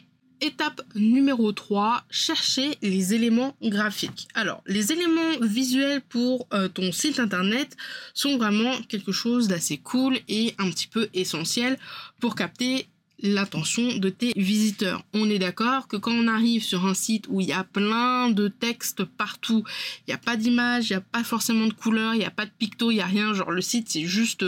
Étape 0.43 0.81
numéro 0.95 1.53
3, 1.53 2.03
chercher 2.09 2.77
les 2.81 3.13
éléments 3.13 3.55
graphiques. 3.62 4.27
Alors, 4.33 4.62
les 4.67 4.91
éléments 4.91 5.39
visuels 5.39 6.01
pour 6.01 6.47
euh, 6.53 6.67
ton 6.67 6.91
site 6.91 7.17
internet 7.21 7.77
sont 8.13 8.38
vraiment 8.38 8.73
quelque 8.89 9.13
chose 9.13 9.47
d'assez 9.47 9.77
cool 9.77 10.19
et 10.27 10.53
un 10.57 10.69
petit 10.69 10.88
peu 10.88 11.07
essentiel 11.13 11.79
pour 12.19 12.35
capter 12.35 12.88
l'attention 13.19 13.95
de 13.95 14.09
tes 14.09 14.33
visiteurs. 14.35 15.05
On 15.13 15.29
est 15.29 15.39
d'accord 15.39 15.88
que 15.88 15.95
quand 15.95 16.12
on 16.12 16.27
arrive 16.27 16.62
sur 16.62 16.85
un 16.85 16.93
site 16.93 17.27
où 17.29 17.39
il 17.39 17.47
y 17.47 17.53
a 17.53 17.63
plein 17.63 18.29
de 18.29 18.50
textes 18.50 19.05
partout, 19.05 19.63
il 20.00 20.09
n'y 20.09 20.13
a 20.13 20.17
pas 20.17 20.35
d'image, 20.35 20.89
il 20.89 20.93
n'y 20.93 20.97
a 20.97 21.01
pas 21.01 21.23
forcément 21.23 21.67
de 21.67 21.73
couleur, 21.73 22.15
il 22.15 22.19
n'y 22.19 22.25
a 22.25 22.31
pas 22.31 22.45
de 22.45 22.51
picto, 22.51 22.91
il 22.91 22.95
n'y 22.95 23.01
a 23.01 23.05
rien, 23.05 23.33
genre 23.33 23.51
le 23.51 23.62
site 23.62 23.88
c'est 23.88 24.05
juste 24.05 24.45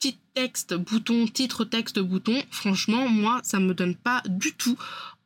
titre 0.00 0.18
texte 0.34 0.74
bouton, 0.74 1.26
titre 1.26 1.64
texte 1.64 1.98
bouton, 1.98 2.42
franchement 2.50 3.08
moi 3.08 3.40
ça 3.42 3.58
me 3.58 3.72
donne 3.72 3.94
pas 3.94 4.22
du 4.26 4.52
tout 4.52 4.76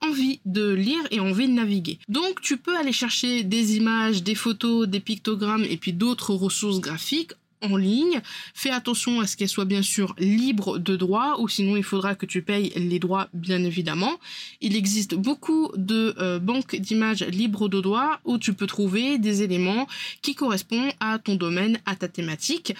envie 0.03 0.41
de 0.45 0.73
lire 0.73 1.03
et 1.11 1.21
envie 1.21 1.47
de 1.47 1.53
naviguer. 1.53 1.99
Donc 2.09 2.41
tu 2.41 2.57
peux 2.57 2.77
aller 2.77 2.93
chercher 2.93 3.43
des 3.43 3.77
images, 3.77 4.23
des 4.23 4.35
photos, 4.35 4.89
des 4.89 5.01
pictogrammes 5.01 5.65
et 5.65 5.77
puis 5.77 5.93
d'autres 5.93 6.35
ressources 6.35 6.81
graphiques 6.81 7.33
en 7.63 7.77
ligne. 7.77 8.21
Fais 8.55 8.71
attention 8.71 9.21
à 9.21 9.27
ce 9.27 9.37
qu'elle 9.37 9.49
soit 9.49 9.65
bien 9.65 9.83
sûr 9.83 10.15
libre 10.19 10.79
de 10.79 10.97
droit 10.97 11.37
ou 11.39 11.49
sinon 11.49 11.77
il 11.77 11.83
faudra 11.83 12.15
que 12.15 12.27
tu 12.27 12.43
payes 12.43 12.73
les 12.77 12.99
droits 12.99 13.29
bien 13.35 13.63
évidemment. 13.63 14.19
Il 14.61 14.77
existe 14.77 15.15
beaucoup 15.15 15.71
de 15.77 16.15
euh, 16.19 16.39
banques 16.39 16.77
d'images 16.77 17.23
libres 17.23 17.69
de 17.69 17.81
droit 17.81 18.21
où 18.25 18.39
tu 18.39 18.55
peux 18.55 18.67
trouver 18.67 19.19
des 19.19 19.43
éléments 19.43 19.87
qui 20.23 20.35
correspondent 20.35 20.93
à 21.01 21.19
ton 21.19 21.35
domaine, 21.35 21.79
à 21.87 21.97
ta 21.97 22.09
thématique. 22.09 22.75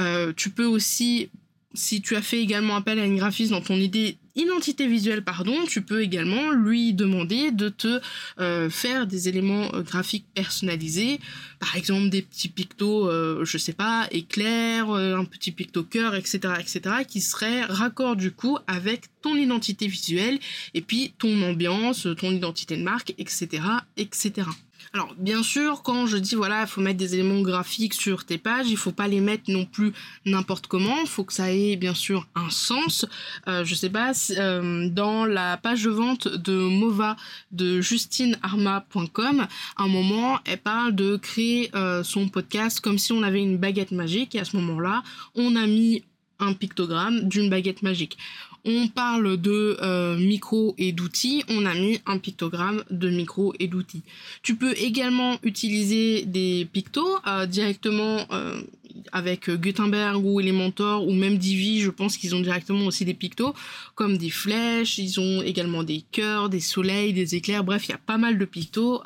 Euh, 0.00 0.32
tu 0.36 0.50
peux 0.50 0.66
aussi 0.66 1.28
si 1.74 2.02
tu 2.02 2.16
as 2.16 2.22
fait 2.22 2.40
également 2.40 2.76
appel 2.76 2.98
à 2.98 3.06
une 3.06 3.16
graphiste 3.16 3.50
dans 3.50 3.62
ton 3.62 3.76
idée 3.76 4.18
identité 4.34 4.86
visuelle, 4.86 5.22
pardon, 5.22 5.64
tu 5.66 5.82
peux 5.82 6.02
également 6.02 6.52
lui 6.52 6.94
demander 6.94 7.50
de 7.50 7.68
te 7.68 8.00
euh, 8.40 8.70
faire 8.70 9.06
des 9.06 9.28
éléments 9.28 9.74
euh, 9.74 9.82
graphiques 9.82 10.26
personnalisés, 10.34 11.20
par 11.60 11.76
exemple 11.76 12.08
des 12.08 12.22
petits 12.22 12.48
pictos, 12.48 13.08
euh, 13.08 13.44
je 13.44 13.58
sais 13.58 13.72
pas, 13.72 14.06
éclairs, 14.10 14.90
un 14.90 15.24
petit 15.24 15.52
picto 15.52 15.82
cœur, 15.82 16.14
etc., 16.14 16.40
etc., 16.58 16.80
qui 17.06 17.20
seraient 17.20 17.62
raccord 17.62 18.16
du 18.16 18.32
coup 18.32 18.58
avec 18.66 19.06
ton 19.20 19.36
identité 19.36 19.86
visuelle 19.86 20.38
et 20.74 20.80
puis 20.80 21.12
ton 21.18 21.42
ambiance, 21.42 22.08
ton 22.18 22.30
identité 22.30 22.76
de 22.76 22.82
marque, 22.82 23.14
etc., 23.18 23.62
etc. 23.96 24.46
Alors 24.94 25.14
bien 25.16 25.42
sûr, 25.42 25.82
quand 25.82 26.06
je 26.06 26.18
dis 26.18 26.34
voilà, 26.34 26.62
il 26.62 26.66
faut 26.66 26.82
mettre 26.82 26.98
des 26.98 27.14
éléments 27.14 27.40
graphiques 27.40 27.94
sur 27.94 28.26
tes 28.26 28.36
pages, 28.36 28.68
il 28.68 28.76
faut 28.76 28.92
pas 28.92 29.08
les 29.08 29.20
mettre 29.20 29.50
non 29.50 29.64
plus 29.64 29.94
n'importe 30.26 30.66
comment, 30.66 31.00
il 31.00 31.08
faut 31.08 31.24
que 31.24 31.32
ça 31.32 31.50
ait 31.50 31.76
bien 31.76 31.94
sûr 31.94 32.26
un 32.34 32.50
sens. 32.50 33.06
Euh, 33.48 33.64
je 33.64 33.74
sais 33.74 33.88
pas, 33.88 34.12
euh, 34.36 34.90
dans 34.90 35.24
la 35.24 35.56
page 35.56 35.84
de 35.84 35.90
vente 35.90 36.28
de 36.28 36.52
Mova 36.52 37.16
de 37.52 37.80
justinearma.com, 37.80 39.46
à 39.76 39.82
un 39.82 39.88
moment, 39.88 40.38
elle 40.44 40.58
parle 40.58 40.94
de 40.94 41.16
créer 41.16 41.70
euh, 41.74 42.04
son 42.04 42.28
podcast 42.28 42.80
comme 42.80 42.98
si 42.98 43.12
on 43.12 43.22
avait 43.22 43.42
une 43.42 43.56
baguette 43.56 43.92
magique. 43.92 44.34
Et 44.34 44.40
à 44.40 44.44
ce 44.44 44.56
moment-là, 44.58 45.02
on 45.34 45.56
a 45.56 45.66
mis 45.66 46.04
un 46.38 46.52
pictogramme 46.52 47.28
d'une 47.28 47.48
baguette 47.48 47.82
magique 47.82 48.18
on 48.64 48.88
parle 48.88 49.36
de 49.38 49.76
euh, 49.82 50.16
micro 50.16 50.74
et 50.78 50.92
d'outils, 50.92 51.42
on 51.48 51.66
a 51.66 51.74
mis 51.74 52.00
un 52.06 52.18
pictogramme 52.18 52.84
de 52.90 53.10
micro 53.10 53.54
et 53.58 53.66
d'outils. 53.66 54.02
Tu 54.42 54.54
peux 54.54 54.74
également 54.76 55.38
utiliser 55.42 56.24
des 56.24 56.68
pictos 56.72 57.18
euh, 57.26 57.46
directement 57.46 58.26
euh, 58.30 58.62
avec 59.10 59.50
Gutenberg 59.50 60.24
ou 60.24 60.40
Elementor 60.40 61.06
ou 61.08 61.12
même 61.12 61.38
Divi, 61.38 61.80
je 61.80 61.90
pense 61.90 62.16
qu'ils 62.16 62.34
ont 62.36 62.40
directement 62.40 62.86
aussi 62.86 63.04
des 63.04 63.14
pictos 63.14 63.54
comme 63.96 64.16
des 64.16 64.30
flèches, 64.30 64.98
ils 64.98 65.18
ont 65.18 65.42
également 65.42 65.82
des 65.82 66.04
cœurs, 66.12 66.48
des 66.48 66.60
soleils, 66.60 67.12
des 67.12 67.34
éclairs, 67.34 67.64
bref, 67.64 67.88
il 67.88 67.92
y 67.92 67.94
a 67.94 67.98
pas 67.98 68.18
mal 68.18 68.38
de 68.38 68.44
pictos 68.44 69.02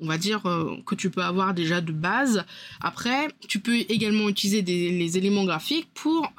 on 0.00 0.06
va 0.06 0.18
dire 0.18 0.42
que 0.84 0.94
tu 0.96 1.08
peux 1.08 1.22
avoir 1.22 1.54
déjà 1.54 1.80
de 1.80 1.92
base. 1.92 2.44
Après, 2.80 3.28
tu 3.46 3.60
peux 3.60 3.76
également 3.76 4.28
utiliser 4.28 4.60
les 4.60 5.16
éléments 5.16 5.44
graphiques 5.44 5.86
pour 5.94 6.30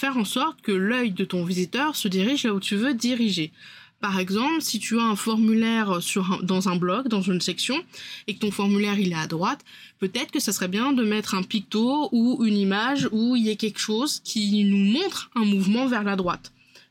faire 0.00 0.16
en 0.16 0.24
sorte 0.24 0.62
que 0.62 0.72
l'œil 0.72 1.10
de 1.12 1.26
ton 1.26 1.44
visiteur 1.44 1.94
se 1.94 2.08
dirige 2.08 2.44
là 2.44 2.54
où 2.54 2.60
tu 2.60 2.74
veux 2.74 2.94
diriger. 2.94 3.52
Par 4.00 4.18
exemple, 4.18 4.62
si 4.62 4.78
tu 4.78 4.98
as 4.98 5.02
un 5.02 5.14
formulaire 5.14 5.98
dans 6.42 6.70
un 6.70 6.76
blog, 6.76 7.08
dans 7.08 7.20
une 7.20 7.42
section, 7.42 7.76
et 8.26 8.34
que 8.34 8.40
ton 8.40 8.50
formulaire 8.50 8.98
il 8.98 9.12
est 9.12 9.14
à 9.14 9.26
droite, 9.26 9.62
peut-être 9.98 10.30
que 10.30 10.40
ça 10.40 10.52
serait 10.52 10.68
bien 10.68 10.92
de 10.92 11.04
mettre 11.04 11.34
un 11.34 11.42
picto 11.42 12.08
ou 12.12 12.42
une 12.46 12.56
image 12.56 13.10
où 13.12 13.36
il 13.36 13.44
y 13.44 13.50
ait 13.50 13.56
quelque 13.56 13.78
chose 13.78 14.20
qui 14.24 14.64
nous 14.64 14.98
montre 14.98 15.30
un 15.34 15.44
mouvement 15.44 15.86
vers 15.86 16.02
la 16.02 16.16
droite. 16.16 16.50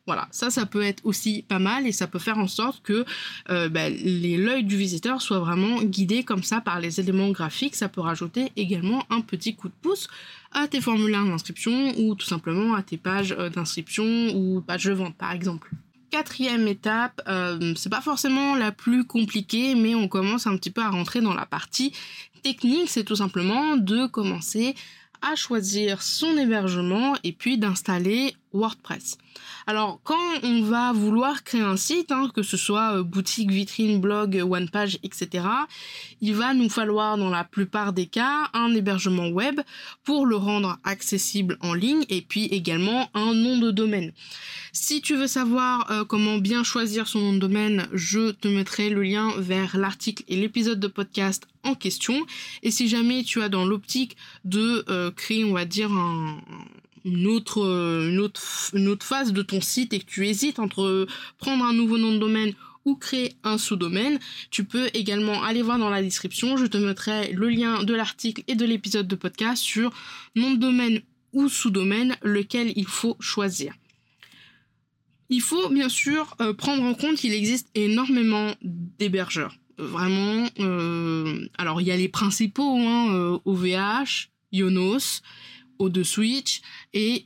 Voilà, 0.10 0.28
ça, 0.32 0.50
ça 0.50 0.66
peut 0.66 0.82
être 0.82 1.06
aussi 1.06 1.46
pas 1.48 1.60
mal 1.60 1.86
et 1.86 1.92
ça 1.92 2.08
peut 2.08 2.18
faire 2.18 2.40
en 2.40 2.48
sorte 2.48 2.82
que 2.82 3.06
euh, 3.52 3.70
ben, 3.70 3.96
l'œil 4.04 4.64
du 4.64 4.76
visiteur 4.76 5.22
soit 5.22 5.38
vraiment 5.38 5.84
guidé 5.84 6.24
comme 6.24 6.42
ça 6.42 6.62
par 6.62 6.80
les 6.80 7.00
éléments 7.00 7.30
graphiques. 7.30 7.76
Ça 7.76 7.90
peut 7.90 8.02
rajouter 8.02 8.52
également 8.56 9.04
un 9.12 9.22
petit 9.22 9.56
coup 9.56 9.68
de 9.68 9.74
pouce 9.84 10.08
à 10.52 10.68
tes 10.68 10.82
formulaires 10.82 11.26
d'inscription 11.26 11.94
ou 12.00 12.16
tout 12.16 12.26
simplement 12.26 12.74
à 12.74 12.82
tes 12.82 12.98
pages 12.98 13.36
euh, 13.38 13.52
d'inscription 13.52 14.04
ou 14.34 14.62
pages 14.62 14.86
de 14.86 14.94
vente 14.94 15.16
par 15.16 15.32
exemple. 15.32 15.70
Quatrième 16.10 16.68
étape, 16.68 17.22
euh, 17.28 17.76
c'est 17.76 17.92
pas 17.92 18.02
forcément 18.02 18.56
la 18.56 18.72
plus 18.72 19.06
compliquée, 19.06 19.76
mais 19.76 19.94
on 19.94 20.08
commence 20.08 20.48
un 20.48 20.58
petit 20.58 20.72
peu 20.72 20.82
à 20.82 20.90
rentrer 20.90 21.22
dans 21.22 21.36
la 21.36 21.46
partie 21.46 21.94
technique. 22.42 22.90
C'est 22.90 23.04
tout 23.04 23.18
simplement 23.18 23.78
de 23.78 24.08
commencer 24.08 24.74
à 25.22 25.36
choisir 25.36 26.02
son 26.02 26.38
hébergement 26.38 27.16
et 27.24 27.32
puis 27.32 27.58
d'installer 27.58 28.36
WordPress. 28.54 29.18
Alors 29.68 30.00
quand 30.04 30.40
on 30.44 30.62
va 30.64 30.92
vouloir 30.92 31.44
créer 31.44 31.62
un 31.62 31.78
site, 31.78 32.12
hein, 32.12 32.30
que 32.34 32.44
ce 32.44 32.58
soit 32.58 32.98
euh, 32.98 33.04
boutique, 33.04 33.52
vitrine, 33.52 34.00
blog, 34.00 34.42
one 34.50 34.70
page, 34.70 35.00
etc., 35.04 35.46
il 36.22 36.36
va 36.36 36.54
nous 36.54 36.70
falloir 36.70 37.18
dans 37.18 37.30
la 37.30 37.44
plupart 37.44 37.94
des 37.94 38.08
cas 38.08 38.50
un 38.54 38.74
hébergement 38.74 39.30
web 39.30 39.62
pour 40.04 40.26
le 40.26 40.36
rendre 40.36 40.78
accessible 40.84 41.58
en 41.62 41.74
ligne 41.74 42.06
et 42.10 42.22
puis 42.22 42.46
également 42.46 43.10
un 43.14 43.34
nom 43.34 43.58
de 43.58 43.72
domaine. 43.72 44.12
Si 44.72 45.02
tu 45.02 45.16
veux 45.16 45.28
savoir 45.28 45.90
euh, 45.92 46.06
comment 46.06 46.38
bien 46.38 46.64
choisir 46.64 47.08
son 47.08 47.20
nom 47.20 47.34
de 47.34 47.40
domaine, 47.40 47.88
je 47.94 48.32
te 48.32 48.48
mettrai 48.48 48.90
le 48.90 49.04
lien 49.04 49.32
vers 49.38 49.78
l'article 49.78 50.24
et 50.28 50.36
l'épisode 50.36 50.80
de 50.80 50.88
podcast 50.88 51.48
en 51.64 51.76
question. 51.76 52.26
Et 52.64 52.72
si 52.72 52.88
jamais 52.88 53.24
tu 53.24 53.42
as 53.42 53.50
dans 53.50 53.66
l'optique 53.66 54.16
de 54.46 54.86
euh, 54.90 55.12
créer, 55.12 55.44
on 55.44 55.54
va 55.54 55.66
dire, 55.66 55.92
un, 55.92 56.38
une 57.06 57.28
autre, 57.28 57.62
euh, 57.64 58.10
une 58.74 58.88
autre, 58.88 59.06
phase 59.06 59.34
de 59.34 59.42
ton 59.42 59.62
site 59.62 59.94
et 59.94 60.00
que 60.00 60.06
tu 60.06 60.28
hésites 60.28 60.60
entre 60.60 61.08
prendre 61.38 61.64
un 61.64 61.74
nouveau 61.74 61.98
nom 61.98 62.14
de 62.14 62.18
domaine 62.18 62.54
ou 62.86 62.96
créer 62.96 63.34
un 63.44 63.58
sous-domaine, 63.58 64.20
tu 64.52 64.64
peux 64.64 64.90
également 64.94 65.44
aller 65.44 65.62
voir 65.62 65.78
dans 65.78 65.90
la 65.90 66.02
description. 66.02 66.58
Je 66.58 66.66
te 66.66 66.78
mettrai 66.78 67.32
le 67.34 67.50
lien 67.50 67.84
de 67.84 67.94
l'article 67.94 68.44
et 68.48 68.56
de 68.56 68.66
l'épisode 68.66 69.08
de 69.08 69.16
podcast 69.16 69.62
sur 69.62 69.92
nom 70.36 70.52
de 70.52 70.58
domaine 70.58 71.02
ou 71.34 71.50
sous-domaine, 71.50 72.16
lequel 72.24 72.74
il 72.76 72.88
faut 72.88 73.16
choisir. 73.20 73.74
Il 75.30 75.42
faut 75.42 75.70
bien 75.70 75.90
sûr 75.90 76.36
euh, 76.42 76.54
prendre 76.54 76.84
en 76.84 76.96
compte 76.96 77.18
qu'il 77.18 77.34
existe 77.34 77.70
énormément 77.76 78.56
d'hébergeurs. 78.64 79.56
Vraiment, 79.78 80.48
euh, 80.60 81.48
alors 81.58 81.82
il 81.82 81.88
y 81.88 81.92
a 81.92 81.98
les 81.98 82.10
principaux, 82.10 82.78
hein, 82.80 83.40
OVH, 83.46 84.30
Ionos, 84.52 85.22
au 85.80 85.90
de 85.90 86.04
Switch 86.04 86.62
et 86.94 87.26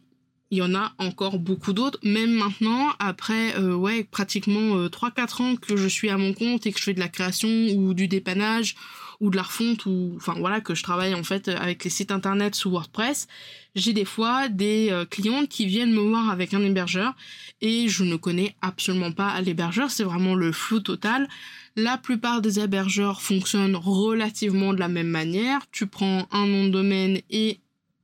il 0.54 0.58
y 0.58 0.62
en 0.62 0.76
a 0.76 0.94
encore 1.00 1.40
beaucoup 1.40 1.74
d'autres, 1.74 1.98
même 2.04 2.32
maintenant, 2.32 2.90
après 3.00 3.58
euh, 3.58 3.74
ouais, 3.74 4.04
pratiquement 4.04 4.78
euh, 4.78 4.88
3-4 4.88 5.42
ans 5.42 5.56
que 5.56 5.76
je 5.76 5.88
suis 5.88 6.10
à 6.10 6.18
mon 6.20 6.32
compte 6.34 6.68
et 6.68 6.72
que 6.72 6.78
je 6.78 6.84
fais 6.84 6.94
de 6.94 7.00
la 7.00 7.08
création 7.08 7.50
ou 7.50 7.96
du 7.96 8.08
dépannage 8.08 8.76
ou 9.20 9.32
de 9.32 9.36
la 9.36 9.42
refonte 9.42 9.88
ou 9.88 10.14
enfin 10.16 10.36
voilà 10.38 10.62
que 10.62 10.76
je 10.76 10.84
travaille 10.84 11.16
en 11.16 11.24
fait 11.24 11.48
avec 11.48 11.84
les 11.84 11.90
sites 11.90 12.12
internet 12.12 12.54
sous 12.54 12.70
WordPress, 12.70 13.28
j'ai 13.74 13.94
des 13.94 14.06
fois 14.06 14.48
des 14.48 14.90
euh, 14.92 15.06
clientes 15.06 15.50
qui 15.50 15.66
viennent 15.66 15.94
me 15.94 16.02
voir 16.02 16.30
avec 16.30 16.54
un 16.54 16.62
hébergeur 16.62 17.16
et 17.62 17.88
je 17.88 18.04
ne 18.04 18.16
connais 18.16 18.56
absolument 18.62 19.12
pas 19.12 19.42
l'hébergeur, 19.42 19.90
c'est 19.90 20.04
vraiment 20.04 20.36
le 20.36 20.52
flou 20.52 20.82
total. 20.82 21.28
La 21.76 21.98
plupart 21.98 22.42
des 22.42 22.60
hébergeurs 22.60 23.24
fonctionnent 23.24 23.76
relativement 23.76 24.74
de 24.74 24.80
la 24.80 24.88
même 24.88 25.08
manière. 25.08 25.62
Tu 25.72 25.88
prends 25.88 26.28
un 26.32 26.46
nom 26.46 26.66
de 26.66 26.70
domaine 26.70 27.22
et 27.32 27.60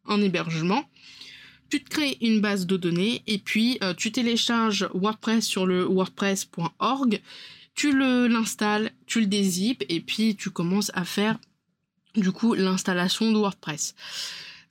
en 0.09 0.21
hébergement. 0.21 0.83
Tu 1.69 1.83
te 1.83 1.89
crées 1.89 2.17
une 2.21 2.41
base 2.41 2.65
de 2.65 2.77
données 2.77 3.21
et 3.27 3.37
puis 3.37 3.77
euh, 3.83 3.93
tu 3.93 4.11
télécharges 4.11 4.89
WordPress 4.93 5.45
sur 5.45 5.67
le 5.67 5.85
wordpress.org, 5.85 7.21
tu 7.75 7.93
le 7.93 8.27
l'installes, 8.27 8.91
tu 9.05 9.21
le 9.21 9.27
dézippes 9.27 9.85
et 9.87 10.01
puis 10.01 10.35
tu 10.35 10.49
commences 10.49 10.91
à 10.95 11.05
faire 11.05 11.37
du 12.15 12.31
coup 12.31 12.55
l'installation 12.55 13.31
de 13.31 13.37
WordPress. 13.37 13.95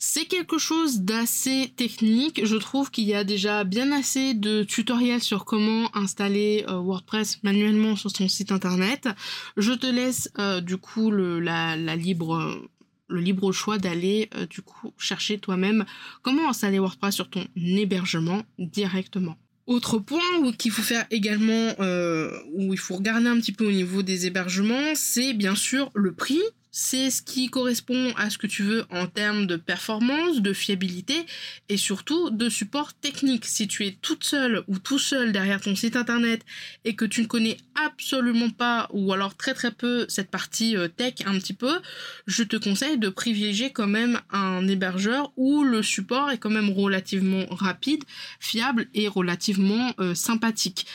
C'est 0.00 0.26
quelque 0.26 0.58
chose 0.58 1.00
d'assez 1.00 1.72
technique. 1.76 2.44
Je 2.44 2.56
trouve 2.56 2.90
qu'il 2.90 3.04
y 3.04 3.14
a 3.14 3.24
déjà 3.24 3.64
bien 3.64 3.90
assez 3.90 4.34
de 4.34 4.62
tutoriels 4.62 5.22
sur 5.22 5.44
comment 5.44 5.94
installer 5.96 6.64
euh, 6.68 6.78
WordPress 6.78 7.42
manuellement 7.42 7.96
sur 7.96 8.10
son 8.10 8.28
site 8.28 8.52
internet. 8.52 9.08
Je 9.56 9.72
te 9.72 9.86
laisse 9.86 10.30
euh, 10.38 10.60
du 10.60 10.76
coup 10.76 11.10
la 11.10 11.76
libre 11.96 12.68
le 13.08 13.20
libre 13.20 13.52
choix 13.52 13.78
d'aller 13.78 14.28
euh, 14.34 14.46
du 14.46 14.62
coup 14.62 14.92
chercher 14.98 15.38
toi-même 15.38 15.84
comment 16.22 16.48
installer 16.48 16.78
WordPress 16.78 17.14
sur 17.14 17.30
ton 17.30 17.44
hébergement 17.56 18.42
directement. 18.58 19.36
Autre 19.66 19.98
point 19.98 20.20
qu'il 20.56 20.70
faut 20.70 20.82
faire 20.82 21.04
également, 21.10 21.74
euh, 21.80 22.30
où 22.54 22.72
il 22.72 22.78
faut 22.78 22.96
regarder 22.96 23.26
un 23.26 23.36
petit 23.36 23.52
peu 23.52 23.66
au 23.66 23.70
niveau 23.70 24.02
des 24.02 24.26
hébergements, 24.26 24.94
c'est 24.94 25.34
bien 25.34 25.54
sûr 25.54 25.90
le 25.94 26.14
prix 26.14 26.40
c'est 26.80 27.10
ce 27.10 27.22
qui 27.22 27.48
correspond 27.48 28.12
à 28.16 28.30
ce 28.30 28.38
que 28.38 28.46
tu 28.46 28.62
veux 28.62 28.84
en 28.90 29.08
termes 29.08 29.48
de 29.48 29.56
performance, 29.56 30.40
de 30.40 30.52
fiabilité 30.52 31.26
et 31.68 31.76
surtout 31.76 32.30
de 32.30 32.48
support 32.48 32.94
technique. 32.94 33.46
Si 33.46 33.66
tu 33.66 33.84
es 33.84 33.96
toute 34.00 34.22
seule 34.22 34.62
ou 34.68 34.78
tout 34.78 35.00
seul 35.00 35.32
derrière 35.32 35.60
ton 35.60 35.74
site 35.74 35.96
internet 35.96 36.42
et 36.84 36.94
que 36.94 37.04
tu 37.04 37.22
ne 37.22 37.26
connais 37.26 37.56
absolument 37.84 38.50
pas 38.50 38.88
ou 38.92 39.12
alors 39.12 39.36
très 39.36 39.54
très 39.54 39.72
peu 39.72 40.06
cette 40.08 40.30
partie 40.30 40.76
euh, 40.76 40.86
tech 40.86 41.14
un 41.26 41.36
petit 41.40 41.52
peu, 41.52 41.80
je 42.28 42.44
te 42.44 42.56
conseille 42.56 42.96
de 42.96 43.08
privilégier 43.08 43.72
quand 43.72 43.88
même 43.88 44.20
un 44.30 44.66
hébergeur 44.68 45.32
où 45.36 45.64
le 45.64 45.82
support 45.82 46.30
est 46.30 46.38
quand 46.38 46.50
même 46.50 46.70
relativement 46.70 47.44
rapide, 47.50 48.04
fiable 48.38 48.86
et 48.94 49.08
relativement 49.08 49.94
euh, 49.98 50.14
sympathique. 50.14 50.86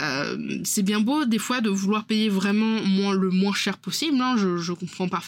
Euh, 0.00 0.60
c'est 0.64 0.82
bien 0.82 1.00
beau 1.00 1.26
des 1.26 1.38
fois 1.38 1.60
de 1.60 1.68
vouloir 1.68 2.06
payer 2.06 2.30
vraiment 2.30 3.12
le 3.12 3.30
moins 3.30 3.52
cher 3.52 3.76
possible, 3.76 4.18
hein, 4.20 4.36
je, 4.38 4.56
je, 4.56 4.72
comprends 4.72 5.08
parfaitement, 5.08 5.25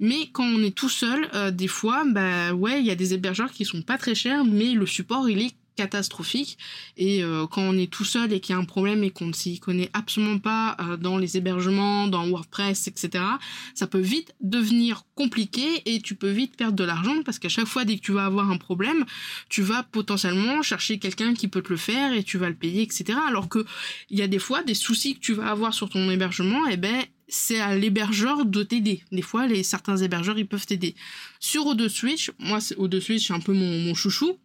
mais 0.00 0.28
quand 0.32 0.44
on 0.44 0.62
est 0.62 0.74
tout 0.74 0.88
seul, 0.88 1.28
des 1.52 1.68
fois, 1.68 2.04
bah 2.06 2.52
ouais, 2.52 2.80
il 2.80 2.86
y 2.86 2.90
a 2.90 2.94
des 2.94 3.14
hébergeurs 3.14 3.52
qui 3.52 3.64
sont 3.64 3.82
pas 3.82 3.98
très 3.98 4.14
chers, 4.14 4.44
mais 4.44 4.72
le 4.72 4.86
support 4.86 5.28
il 5.28 5.40
est 5.42 5.54
catastrophique 5.76 6.58
et 6.96 7.22
euh, 7.22 7.46
quand 7.46 7.62
on 7.62 7.76
est 7.76 7.90
tout 7.90 8.04
seul 8.04 8.32
et 8.32 8.40
qu'il 8.40 8.54
y 8.54 8.56
a 8.56 8.60
un 8.60 8.64
problème 8.64 9.04
et 9.04 9.10
qu'on 9.10 9.26
ne 9.26 9.32
s'y 9.32 9.58
connaît 9.58 9.90
absolument 9.92 10.38
pas 10.38 10.76
euh, 10.80 10.96
dans 10.96 11.18
les 11.18 11.36
hébergements, 11.36 12.06
dans 12.06 12.26
WordPress, 12.26 12.88
etc., 12.88 13.24
ça 13.74 13.86
peut 13.86 14.00
vite 14.00 14.34
devenir 14.40 15.04
compliqué 15.14 15.82
et 15.86 16.00
tu 16.00 16.14
peux 16.14 16.30
vite 16.30 16.56
perdre 16.56 16.76
de 16.76 16.84
l'argent 16.84 17.22
parce 17.24 17.38
qu'à 17.38 17.48
chaque 17.48 17.66
fois 17.66 17.84
dès 17.84 17.96
que 17.96 18.02
tu 18.02 18.12
vas 18.12 18.26
avoir 18.26 18.50
un 18.50 18.58
problème, 18.58 19.04
tu 19.48 19.62
vas 19.62 19.82
potentiellement 19.82 20.62
chercher 20.62 20.98
quelqu'un 20.98 21.34
qui 21.34 21.48
peut 21.48 21.62
te 21.62 21.70
le 21.70 21.76
faire 21.76 22.12
et 22.12 22.22
tu 22.22 22.38
vas 22.38 22.48
le 22.48 22.54
payer, 22.54 22.82
etc. 22.82 23.18
Alors 23.28 23.48
que 23.48 23.64
il 24.10 24.18
y 24.18 24.22
a 24.22 24.28
des 24.28 24.38
fois 24.38 24.62
des 24.62 24.74
soucis 24.74 25.14
que 25.14 25.20
tu 25.20 25.32
vas 25.32 25.50
avoir 25.50 25.74
sur 25.74 25.88
ton 25.88 26.10
hébergement, 26.10 26.66
et 26.68 26.74
eh 26.74 26.76
ben 26.76 27.04
c'est 27.28 27.60
à 27.60 27.74
l'hébergeur 27.74 28.44
de 28.44 28.62
t'aider. 28.62 29.02
Des 29.10 29.22
fois, 29.22 29.46
les, 29.46 29.62
certains 29.62 29.96
hébergeurs, 29.96 30.38
ils 30.38 30.46
peuvent 30.46 30.66
t'aider. 30.66 30.94
Sur 31.40 31.64
O2 31.64 31.88
Switch, 31.88 32.30
moi, 32.38 32.58
O2 32.58 33.00
Switch, 33.00 33.26
c'est 33.26 33.32
un 33.32 33.40
peu 33.40 33.54
mon, 33.54 33.78
mon 33.80 33.94
chouchou. 33.94 34.38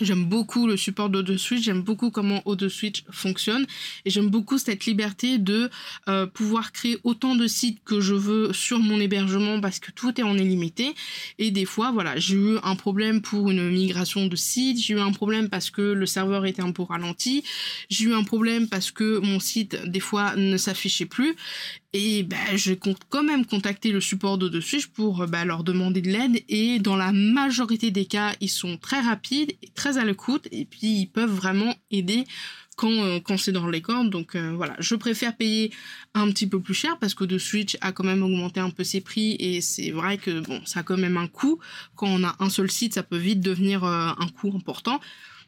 J'aime 0.00 0.24
beaucoup 0.24 0.66
le 0.66 0.78
support 0.78 1.10
d'O2 1.10 1.36
Switch, 1.36 1.64
j'aime 1.64 1.82
beaucoup 1.82 2.10
comment 2.10 2.38
O2 2.46 2.70
Switch 2.70 3.04
fonctionne 3.10 3.66
et 4.06 4.10
j'aime 4.10 4.28
beaucoup 4.28 4.56
cette 4.56 4.86
liberté 4.86 5.38
de 5.38 5.70
euh, 6.08 6.26
pouvoir 6.26 6.72
créer 6.72 6.98
autant 7.04 7.36
de 7.36 7.46
sites 7.46 7.84
que 7.84 8.00
je 8.00 8.14
veux 8.14 8.54
sur 8.54 8.78
mon 8.78 8.98
hébergement 8.98 9.60
parce 9.60 9.78
que 9.80 9.90
tout 9.90 10.18
est 10.18 10.24
en 10.24 10.36
illimité 10.36 10.94
et 11.38 11.50
des 11.50 11.66
fois 11.66 11.92
voilà 11.92 12.18
j'ai 12.18 12.36
eu 12.36 12.56
un 12.62 12.74
problème 12.74 13.20
pour 13.20 13.50
une 13.50 13.68
migration 13.70 14.26
de 14.26 14.34
site, 14.36 14.80
j'ai 14.80 14.94
eu 14.94 15.00
un 15.00 15.12
problème 15.12 15.50
parce 15.50 15.68
que 15.68 15.82
le 15.82 16.06
serveur 16.06 16.46
était 16.46 16.62
un 16.62 16.72
peu 16.72 16.82
ralenti, 16.82 17.44
j'ai 17.90 18.06
eu 18.06 18.14
un 18.14 18.24
problème 18.24 18.68
parce 18.68 18.90
que 18.90 19.18
mon 19.18 19.40
site 19.40 19.76
des 19.86 20.00
fois 20.00 20.36
ne 20.36 20.56
s'affichait 20.56 21.06
plus 21.06 21.36
et 21.92 22.26
je 22.54 22.72
compte 22.72 23.00
quand 23.10 23.22
même 23.22 23.44
contacter 23.44 23.92
le 23.92 24.00
support 24.00 24.38
de 24.38 24.60
Switch 24.60 24.86
pour 24.86 25.26
bah, 25.26 25.44
leur 25.44 25.62
demander 25.62 26.00
de 26.00 26.10
l'aide. 26.10 26.42
Et 26.48 26.78
dans 26.78 26.96
la 26.96 27.12
majorité 27.12 27.90
des 27.90 28.06
cas, 28.06 28.32
ils 28.40 28.48
sont 28.48 28.78
très 28.78 29.00
rapides 29.00 29.52
et 29.62 29.68
très 29.74 29.98
à 29.98 30.04
l'écoute. 30.04 30.48
Et 30.52 30.64
puis, 30.64 31.00
ils 31.00 31.06
peuvent 31.06 31.30
vraiment 31.30 31.74
aider 31.90 32.24
quand, 32.76 32.92
euh, 32.92 33.20
quand 33.20 33.36
c'est 33.36 33.52
dans 33.52 33.68
les 33.68 33.80
cordes. 33.80 34.10
Donc 34.10 34.34
euh, 34.34 34.52
voilà, 34.54 34.74
je 34.78 34.94
préfère 34.94 35.36
payer 35.36 35.72
un 36.14 36.30
petit 36.30 36.46
peu 36.46 36.60
plus 36.60 36.74
cher 36.74 36.98
parce 36.98 37.14
que 37.14 37.24
de 37.24 37.38
Switch 37.38 37.76
a 37.80 37.92
quand 37.92 38.04
même 38.04 38.22
augmenté 38.22 38.60
un 38.60 38.70
peu 38.70 38.84
ses 38.84 39.00
prix 39.00 39.36
et 39.38 39.60
c'est 39.60 39.90
vrai 39.90 40.18
que 40.18 40.40
bon, 40.40 40.60
ça 40.64 40.80
a 40.80 40.82
quand 40.82 40.96
même 40.96 41.16
un 41.16 41.28
coût. 41.28 41.58
Quand 41.94 42.08
on 42.08 42.24
a 42.24 42.36
un 42.38 42.50
seul 42.50 42.70
site, 42.70 42.94
ça 42.94 43.02
peut 43.02 43.16
vite 43.16 43.40
devenir 43.40 43.84
euh, 43.84 44.08
un 44.18 44.28
coût 44.28 44.52
important. 44.54 45.00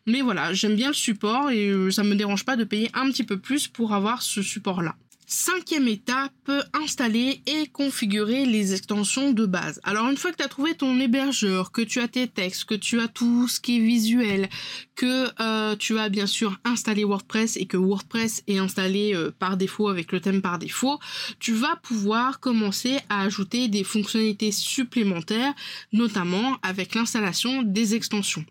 Mais 0.06 0.20
voilà, 0.20 0.52
j'aime 0.52 0.76
bien 0.76 0.88
le 0.88 0.94
support 0.94 1.50
et 1.50 1.72
ça 1.90 2.02
me 2.02 2.14
dérange 2.14 2.44
pas 2.44 2.56
de 2.56 2.64
payer 2.64 2.90
un 2.92 3.10
petit 3.10 3.24
peu 3.24 3.38
plus 3.38 3.68
pour 3.68 3.94
avoir 3.94 4.20
ce 4.20 4.42
support-là. 4.42 4.96
Cinquième 5.26 5.88
étape, 5.88 6.50
installer 6.74 7.40
et 7.46 7.66
configurer 7.68 8.44
les 8.44 8.74
extensions 8.74 9.32
de 9.32 9.46
base. 9.46 9.80
Alors 9.82 10.10
une 10.10 10.18
fois 10.18 10.32
que 10.32 10.36
tu 10.36 10.42
as 10.42 10.48
trouvé 10.48 10.74
ton 10.74 11.00
hébergeur, 11.00 11.72
que 11.72 11.80
tu 11.80 12.00
as 12.00 12.08
tes 12.08 12.28
textes, 12.28 12.64
que 12.64 12.74
tu 12.74 13.00
as 13.00 13.08
tout 13.08 13.48
ce 13.48 13.58
qui 13.58 13.78
est 13.78 13.80
visuel, 13.80 14.50
que 14.96 15.28
euh, 15.40 15.76
tu 15.76 15.98
as 15.98 16.10
bien 16.10 16.26
sûr 16.26 16.60
installé 16.64 17.04
WordPress 17.04 17.56
et 17.56 17.64
que 17.64 17.78
WordPress 17.78 18.42
est 18.48 18.58
installé 18.58 19.14
euh, 19.14 19.30
par 19.38 19.56
défaut 19.56 19.88
avec 19.88 20.12
le 20.12 20.20
thème 20.20 20.42
par 20.42 20.58
défaut, 20.58 20.98
tu 21.38 21.54
vas 21.54 21.76
pouvoir 21.76 22.38
commencer 22.38 22.98
à 23.08 23.22
ajouter 23.22 23.68
des 23.68 23.82
fonctionnalités 23.82 24.52
supplémentaires, 24.52 25.54
notamment 25.92 26.58
avec 26.62 26.94
l'installation 26.94 27.62
des 27.62 27.94
extensions. 27.94 28.44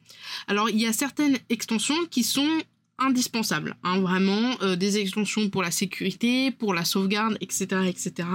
Alors 0.48 0.72
il 0.72 0.82
y 0.82 0.88
a 0.88 0.94
certaines 0.94 1.38
extensions 1.50 2.06
qui 2.10 2.24
sont 2.24 2.50
indispensable, 3.00 3.76
hein, 3.84 4.00
vraiment 4.00 4.56
euh, 4.62 4.76
des 4.76 4.98
extensions 5.00 5.50
pour 5.50 5.64
la 5.64 5.72
sécurité, 5.72 6.52
pour 6.52 6.74
la 6.74 6.86
sauvegarde, 6.86 7.38
etc., 7.42 7.66
etc. 7.88 8.28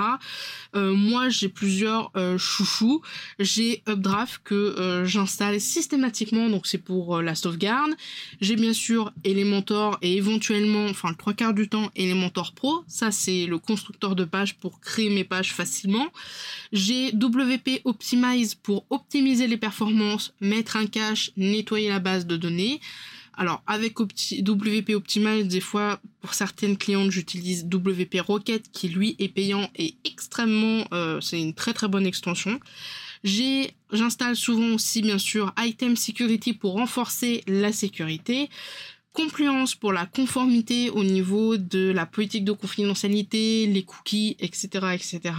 Euh, 0.74 0.94
moi, 0.94 1.28
j'ai 1.28 1.48
plusieurs 1.48 2.10
euh, 2.16 2.38
chouchous. 2.38 3.00
J'ai 3.38 3.82
Updraft 3.88 4.40
que 4.44 5.02
j'installe 5.04 5.60
systématiquement, 5.60 6.48
donc 6.48 6.66
c'est 6.66 6.78
pour 6.78 7.22
la 7.22 7.34
sauvegarde. 7.34 7.92
J'ai 8.40 8.56
bien 8.56 8.72
sûr 8.72 9.12
Elementor 9.24 9.98
et 10.02 10.16
éventuellement, 10.16 10.86
enfin 10.86 11.10
le 11.10 11.14
trois 11.14 11.34
quarts 11.34 11.54
du 11.54 11.68
temps, 11.68 11.90
Elementor 11.96 12.52
Pro. 12.52 12.84
Ça, 12.86 13.10
c'est 13.10 13.46
le 13.46 13.58
constructeur 13.58 14.16
de 14.16 14.24
pages 14.24 14.54
pour 14.56 14.80
créer 14.80 15.10
mes 15.10 15.24
pages 15.24 15.52
facilement. 15.52 16.06
J'ai 16.72 17.12
WP 17.12 17.82
Optimize 17.84 18.54
pour 18.54 18.84
optimiser 18.90 19.46
les 19.46 19.56
performances, 19.56 20.32
mettre 20.40 20.76
un 20.76 20.86
cache, 20.86 21.30
nettoyer 21.36 21.88
la 21.88 22.00
base 22.00 22.26
de 22.26 22.36
données. 22.36 22.80
Alors 23.38 23.62
avec 23.68 24.00
WP 24.00 24.90
Optimize, 24.94 25.46
des 25.46 25.60
fois 25.60 26.00
pour 26.20 26.34
certaines 26.34 26.76
clientes 26.76 27.12
j'utilise 27.12 27.64
WP 27.72 28.20
Rocket 28.20 28.70
qui 28.72 28.88
lui 28.88 29.14
est 29.20 29.28
payant 29.28 29.70
et 29.76 29.94
extrêmement, 30.04 30.84
euh, 30.92 31.20
c'est 31.20 31.40
une 31.40 31.54
très 31.54 31.72
très 31.72 31.86
bonne 31.86 32.04
extension. 32.04 32.58
J'installe 33.22 34.34
souvent 34.34 34.74
aussi 34.74 35.02
bien 35.02 35.18
sûr 35.18 35.54
Item 35.56 35.96
Security 35.96 36.52
pour 36.52 36.72
renforcer 36.72 37.44
la 37.46 37.72
sécurité. 37.72 38.50
Compliance 39.18 39.74
pour 39.74 39.92
la 39.92 40.06
conformité 40.06 40.90
au 40.90 41.02
niveau 41.02 41.56
de 41.56 41.90
la 41.90 42.06
politique 42.06 42.44
de 42.44 42.52
confidentialité, 42.52 43.66
les 43.66 43.82
cookies, 43.82 44.36
etc., 44.38 44.68
etc. 44.94 45.34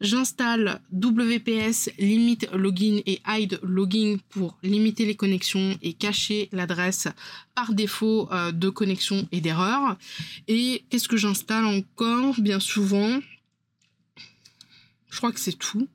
J'installe 0.00 0.80
WPS 0.94 1.90
limit 1.98 2.38
login 2.54 3.00
et 3.04 3.20
hide 3.28 3.60
login 3.62 4.16
pour 4.30 4.56
limiter 4.62 5.04
les 5.04 5.14
connexions 5.14 5.76
et 5.82 5.92
cacher 5.92 6.48
l'adresse 6.52 7.06
par 7.54 7.74
défaut 7.74 8.32
euh, 8.32 8.50
de 8.50 8.70
connexion 8.70 9.28
et 9.30 9.42
d'erreur. 9.42 9.98
Et 10.48 10.82
qu'est-ce 10.88 11.08
que 11.08 11.18
j'installe 11.18 11.66
encore? 11.66 12.40
Bien 12.40 12.60
souvent 12.60 13.20
Je 15.10 15.18
crois 15.18 15.32
que 15.32 15.40
c'est 15.40 15.58
tout. 15.58 15.86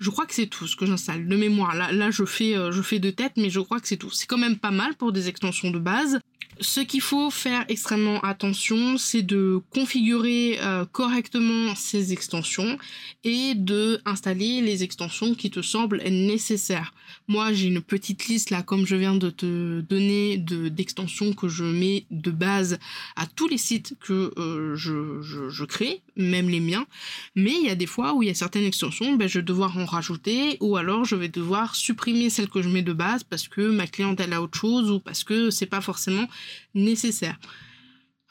Je 0.00 0.08
crois 0.08 0.24
que 0.24 0.34
c'est 0.34 0.46
tout 0.46 0.66
ce 0.66 0.76
que 0.76 0.86
j'installe 0.86 1.28
de 1.28 1.36
mémoire. 1.36 1.74
Là, 1.74 2.10
je 2.10 2.24
fais, 2.24 2.56
euh, 2.56 2.72
je 2.72 2.80
fais 2.80 2.98
de 2.98 3.10
tête, 3.10 3.32
mais 3.36 3.50
je 3.50 3.60
crois 3.60 3.80
que 3.80 3.86
c'est 3.86 3.98
tout. 3.98 4.10
C'est 4.10 4.26
quand 4.26 4.38
même 4.38 4.56
pas 4.56 4.70
mal 4.70 4.94
pour 4.94 5.12
des 5.12 5.28
extensions 5.28 5.70
de 5.70 5.78
base. 5.78 6.18
Ce 6.60 6.80
qu'il 6.80 7.00
faut 7.00 7.30
faire 7.30 7.64
extrêmement 7.68 8.20
attention, 8.20 8.98
c'est 8.98 9.22
de 9.22 9.62
configurer 9.70 10.58
euh, 10.60 10.84
correctement 10.84 11.74
ces 11.74 12.12
extensions 12.12 12.76
et 13.24 13.54
de 13.54 14.00
installer 14.04 14.60
les 14.60 14.82
extensions 14.82 15.34
qui 15.34 15.50
te 15.50 15.62
semblent 15.62 16.02
nécessaires. 16.02 16.92
Moi, 17.28 17.54
j'ai 17.54 17.68
une 17.68 17.80
petite 17.80 18.26
liste 18.26 18.50
là, 18.50 18.62
comme 18.62 18.86
je 18.86 18.94
viens 18.94 19.14
de 19.14 19.30
te 19.30 19.80
donner, 19.80 20.36
de 20.36 20.68
d'extensions 20.68 21.32
que 21.32 21.48
je 21.48 21.64
mets 21.64 22.04
de 22.10 22.30
base 22.30 22.78
à 23.16 23.26
tous 23.26 23.48
les 23.48 23.58
sites 23.58 23.94
que 23.98 24.32
euh, 24.36 24.76
je, 24.76 25.64
crée, 25.64 26.02
même 26.22 26.48
les 26.48 26.60
miens. 26.60 26.86
Mais 27.34 27.52
il 27.52 27.66
y 27.66 27.70
a 27.70 27.74
des 27.74 27.86
fois 27.86 28.14
où 28.14 28.22
il 28.22 28.26
y 28.26 28.30
a 28.30 28.34
certaines 28.34 28.64
extensions, 28.64 29.16
ben, 29.16 29.28
je 29.28 29.38
vais 29.38 29.44
devoir 29.44 29.76
en 29.78 29.84
rajouter 29.84 30.56
ou 30.60 30.76
alors 30.76 31.04
je 31.04 31.16
vais 31.16 31.28
devoir 31.28 31.74
supprimer 31.74 32.30
celles 32.30 32.48
que 32.48 32.62
je 32.62 32.68
mets 32.68 32.82
de 32.82 32.92
base 32.92 33.24
parce 33.24 33.48
que 33.48 33.70
ma 33.70 33.86
clientèle 33.86 34.32
a 34.32 34.42
autre 34.42 34.58
chose 34.58 34.90
ou 34.90 35.00
parce 35.00 35.24
que 35.24 35.50
c'est 35.50 35.66
pas 35.66 35.80
forcément 35.80 36.26
nécessaire. 36.74 37.38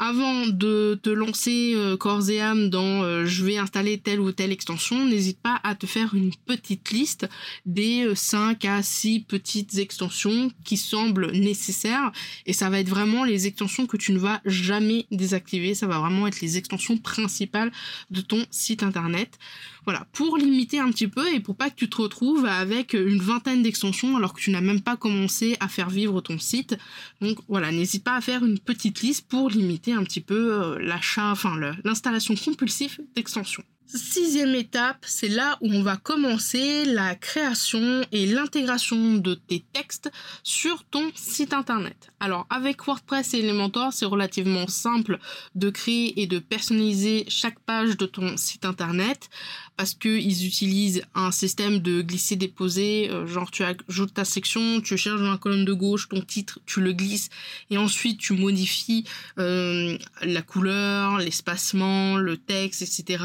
Avant 0.02 0.48
de 0.48 0.98
te 1.04 1.10
lancer 1.10 1.74
euh, 1.76 1.98
corps 1.98 2.30
et 2.30 2.40
âme 2.40 2.70
dans 2.70 3.04
euh, 3.04 3.26
je 3.26 3.44
vais 3.44 3.58
installer 3.58 3.98
telle 3.98 4.22
ou 4.22 4.32
telle 4.32 4.54
extension, 4.54 5.06
n'hésite 5.06 5.42
pas 5.42 5.60
à 5.66 5.76
te 5.76 5.86
faire 5.86 6.16
une 6.16 6.32
petite 6.46 6.92
liste 6.92 7.28
des 7.66 8.10
5 8.16 8.64
euh, 8.64 8.78
à 8.78 8.82
6 8.82 9.26
petites 9.28 9.78
extensions 9.78 10.52
qui 10.64 10.78
semblent 10.78 11.34
nécessaires 11.34 12.14
et 12.46 12.54
ça 12.54 12.70
va 12.70 12.80
être 12.80 12.88
vraiment 12.88 13.26
les 13.26 13.46
extensions 13.46 13.88
que 13.88 13.98
tu 13.98 14.14
ne 14.14 14.20
vas 14.20 14.40
jamais 14.46 15.06
désactiver, 15.12 15.76
ça 15.76 15.86
va 15.86 16.00
vraiment 16.00 16.28
être 16.28 16.40
les 16.40 16.56
extensions 16.56 16.98
principales 16.98 17.74
de 18.10 18.22
ton 18.22 18.46
site 18.52 18.84
internet. 18.84 19.38
Voilà, 19.90 20.06
pour 20.14 20.38
limiter 20.38 20.78
un 20.78 20.92
petit 20.92 21.08
peu 21.08 21.34
et 21.34 21.40
pour 21.40 21.56
pas 21.56 21.72
que 21.72 21.76
tu 21.76 21.90
te 21.90 22.00
retrouves 22.00 22.46
avec 22.46 22.94
une 22.94 23.18
vingtaine 23.18 23.64
d'extensions 23.64 24.16
alors 24.18 24.36
que 24.36 24.40
tu 24.40 24.52
n'as 24.52 24.62
même 24.62 24.82
pas 24.82 24.96
commencé 24.96 25.58
à 25.60 25.68
faire 25.68 25.90
vivre 25.90 26.22
ton 26.22 26.38
site. 26.38 26.78
Donc 27.22 27.40
voilà, 27.48 27.72
n'hésite 27.72 28.04
pas 28.04 28.16
à 28.16 28.22
faire 28.22 28.46
une 28.46 28.60
petite 28.60 29.02
liste 29.02 29.28
pour 29.28 29.50
limiter 29.50 29.94
un 29.94 30.04
petit 30.04 30.22
peu 30.22 30.54
euh, 30.54 30.78
l'achat, 30.78 31.32
enfin 31.32 31.60
l'installation 31.84 32.36
compulsive 32.36 33.00
d'extensions. 33.16 33.64
Sixième 33.92 34.54
étape, 34.54 35.04
c'est 35.08 35.30
là 35.30 35.58
où 35.62 35.74
on 35.74 35.82
va 35.82 35.98
commencer 35.98 36.86
la 36.86 37.16
création 37.16 38.06
et 38.12 38.28
l'intégration 38.28 39.16
de 39.16 39.34
tes 39.34 39.64
textes 39.74 40.12
sur 40.44 40.84
ton 40.84 41.10
site 41.16 41.54
internet. 41.54 42.12
Alors 42.20 42.46
avec 42.52 42.86
WordPress 42.86 43.34
et 43.34 43.40
Elementor, 43.40 43.92
c'est 43.92 44.06
relativement 44.06 44.68
simple 44.68 45.18
de 45.56 45.72
créer 45.72 46.22
et 46.22 46.28
de 46.28 46.38
personnaliser 46.38 47.26
chaque 47.30 47.60
page 47.62 47.98
de 47.98 48.06
ton 48.06 48.38
site 48.38 48.64
internet 48.64 49.28
parce 49.76 49.96
qu'ils 49.96 50.46
utilisent 50.46 51.04
un 51.16 51.32
système 51.32 51.80
de 51.80 52.02
glisser-déposer, 52.02 53.10
euh, 53.10 53.26
genre 53.26 53.50
tu 53.50 53.64
ajoutes 53.64 54.14
ta 54.14 54.26
section, 54.26 54.82
tu 54.82 54.98
cherches 54.98 55.22
dans 55.22 55.32
la 55.32 55.38
colonne 55.38 55.64
de 55.64 55.74
gauche 55.74 56.10
ton 56.10 56.20
titre, 56.20 56.60
tu 56.66 56.82
le 56.82 56.92
glisses 56.92 57.30
et 57.72 57.78
ensuite 57.78 58.20
tu 58.20 58.34
modifies 58.34 59.06
euh, 59.40 59.98
la 60.22 60.42
couleur, 60.42 61.18
l'espacement, 61.18 62.18
le 62.18 62.36
texte, 62.38 62.82
etc. 62.82 63.24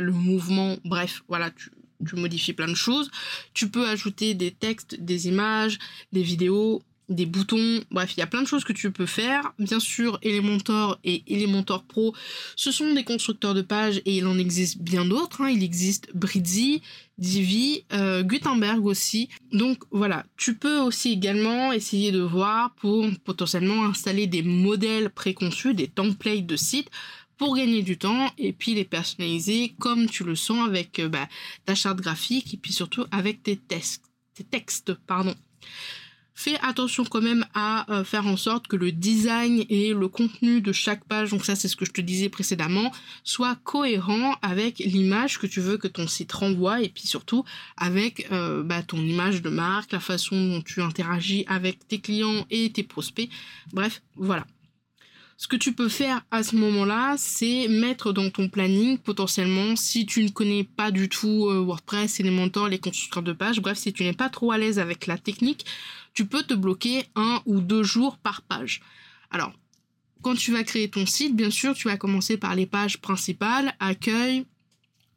le 0.00 0.12
mouvement, 0.12 0.76
bref, 0.84 1.22
voilà, 1.28 1.50
tu, 1.50 1.70
modifies 2.16 2.52
plein 2.52 2.68
de 2.68 2.74
choses. 2.74 3.10
Tu 3.54 3.68
peux 3.68 3.86
ajouter 3.88 4.34
des 4.34 4.50
textes, 4.50 5.00
des 5.00 5.28
images, 5.28 5.78
des 6.12 6.22
vidéos, 6.22 6.82
des 7.08 7.26
boutons, 7.26 7.82
bref, 7.90 8.14
il 8.16 8.20
y 8.20 8.22
a 8.22 8.26
plein 8.26 8.42
de 8.42 8.46
choses 8.46 8.64
que 8.64 8.72
tu 8.72 8.90
peux 8.90 9.06
faire. 9.06 9.52
Bien 9.58 9.80
sûr, 9.80 10.18
Elementor 10.22 10.98
et 11.04 11.22
Elementor 11.28 11.84
Pro, 11.84 12.14
ce 12.56 12.70
sont 12.70 12.94
des 12.94 13.04
constructeurs 13.04 13.54
de 13.54 13.62
pages 13.62 14.00
et 14.04 14.16
il 14.16 14.26
en 14.26 14.38
existe 14.38 14.78
bien 14.78 15.04
d'autres. 15.04 15.42
Hein. 15.42 15.50
Il 15.50 15.62
existe 15.62 16.08
Bridzi, 16.14 16.82
Divi, 17.18 17.84
euh, 17.92 18.22
Gutenberg 18.22 18.84
aussi. 18.86 19.28
Donc 19.52 19.78
voilà, 19.90 20.24
tu 20.36 20.54
peux 20.56 20.78
aussi 20.78 21.12
également 21.12 21.72
essayer 21.72 22.12
de 22.12 22.20
voir 22.20 22.74
pour 22.76 23.06
potentiellement 23.24 23.84
installer 23.84 24.26
des 24.26 24.42
modèles 24.42 25.10
préconçus, 25.10 25.74
des 25.74 25.88
templates 25.88 26.46
de 26.46 26.56
sites 26.56 26.90
pour 27.36 27.56
gagner 27.56 27.82
du 27.82 27.98
temps 27.98 28.30
et 28.38 28.52
puis 28.52 28.74
les 28.74 28.84
personnaliser 28.84 29.74
comme 29.78 30.08
tu 30.08 30.24
le 30.24 30.36
sens 30.36 30.66
avec 30.66 30.98
euh, 30.98 31.08
bah, 31.08 31.28
ta 31.64 31.74
charte 31.74 31.98
graphique 31.98 32.54
et 32.54 32.56
puis 32.56 32.72
surtout 32.72 33.04
avec 33.10 33.42
tes, 33.42 33.56
textes, 33.56 34.04
tes 34.34 34.44
textes. 34.44 34.94
Pardon. 35.06 35.34
Fais 36.34 36.58
attention 36.62 37.04
quand 37.04 37.20
même 37.20 37.44
à 37.54 37.90
euh, 37.92 38.04
faire 38.04 38.26
en 38.26 38.38
sorte 38.38 38.66
que 38.66 38.76
le 38.76 38.90
design 38.90 39.64
et 39.68 39.92
le 39.92 40.08
contenu 40.08 40.62
de 40.62 40.72
chaque 40.72 41.04
page, 41.04 41.30
donc 41.30 41.44
ça 41.44 41.54
c'est 41.54 41.68
ce 41.68 41.76
que 41.76 41.84
je 41.84 41.92
te 41.92 42.00
disais 42.00 42.30
précédemment, 42.30 42.90
soit 43.22 43.56
cohérent 43.64 44.36
avec 44.40 44.78
l'image 44.78 45.38
que 45.38 45.46
tu 45.46 45.60
veux 45.60 45.76
que 45.76 45.88
ton 45.88 46.08
site 46.08 46.32
renvoie 46.32 46.80
et 46.80 46.88
puis 46.88 47.06
surtout 47.06 47.44
avec 47.76 48.28
euh, 48.32 48.62
bah, 48.62 48.82
ton 48.82 48.98
image 48.98 49.42
de 49.42 49.50
marque, 49.50 49.92
la 49.92 50.00
façon 50.00 50.34
dont 50.48 50.62
tu 50.62 50.80
interagis 50.80 51.44
avec 51.48 51.86
tes 51.86 52.00
clients 52.00 52.46
et 52.50 52.72
tes 52.72 52.82
prospects. 52.82 53.28
Bref, 53.72 54.02
voilà. 54.16 54.46
Ce 55.36 55.48
que 55.48 55.56
tu 55.56 55.72
peux 55.72 55.88
faire 55.88 56.24
à 56.30 56.42
ce 56.42 56.54
moment-là, 56.56 57.16
c'est 57.18 57.66
mettre 57.68 58.12
dans 58.12 58.30
ton 58.30 58.48
planning 58.48 58.98
potentiellement, 58.98 59.74
si 59.76 60.06
tu 60.06 60.22
ne 60.22 60.28
connais 60.28 60.64
pas 60.64 60.90
du 60.90 61.08
tout 61.08 61.48
euh, 61.48 61.60
WordPress, 61.60 62.20
Elementor, 62.20 62.68
les 62.68 62.78
constructeurs 62.78 63.22
de 63.22 63.32
pages, 63.32 63.60
bref, 63.60 63.78
si 63.78 63.92
tu 63.92 64.04
n'es 64.04 64.12
pas 64.12 64.28
trop 64.28 64.52
à 64.52 64.58
l'aise 64.58 64.78
avec 64.78 65.06
la 65.06 65.18
technique, 65.18 65.64
tu 66.14 66.26
peux 66.26 66.42
te 66.42 66.54
bloquer 66.54 67.06
un 67.16 67.42
ou 67.46 67.60
deux 67.60 67.82
jours 67.82 68.18
par 68.18 68.42
page. 68.42 68.82
Alors, 69.30 69.52
quand 70.22 70.36
tu 70.36 70.52
vas 70.52 70.62
créer 70.62 70.88
ton 70.88 71.06
site, 71.06 71.34
bien 71.34 71.50
sûr, 71.50 71.74
tu 71.74 71.88
vas 71.88 71.96
commencer 71.96 72.36
par 72.36 72.54
les 72.54 72.66
pages 72.66 72.98
principales, 72.98 73.74
accueil, 73.80 74.44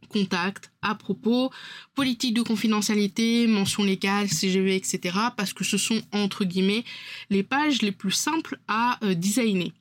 contact, 0.06 0.72
à 0.82 0.96
propos, 0.96 1.52
politique 1.94 2.34
de 2.34 2.42
confidentialité, 2.42 3.48
mention 3.48 3.84
légale, 3.84 4.30
CGV, 4.30 4.76
etc. 4.76 5.18
Parce 5.36 5.54
que 5.54 5.64
ce 5.64 5.78
sont, 5.78 6.02
entre 6.12 6.46
guillemets, 6.46 6.84
les 7.30 7.44
pages 7.44 7.82
les 7.82 7.92
plus 7.92 8.12
simples 8.12 8.60
à 8.68 8.98
euh, 9.04 9.14
designer. 9.14 9.72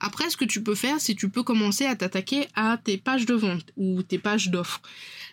Après, 0.00 0.30
ce 0.30 0.36
que 0.36 0.44
tu 0.44 0.62
peux 0.62 0.74
faire, 0.74 1.00
c'est 1.00 1.14
tu 1.14 1.28
peux 1.28 1.42
commencer 1.42 1.86
à 1.86 1.96
t'attaquer 1.96 2.46
à 2.54 2.78
tes 2.82 2.98
pages 2.98 3.26
de 3.26 3.34
vente 3.34 3.66
ou 3.76 4.02
tes 4.02 4.18
pages 4.18 4.50
d'offres. 4.50 4.80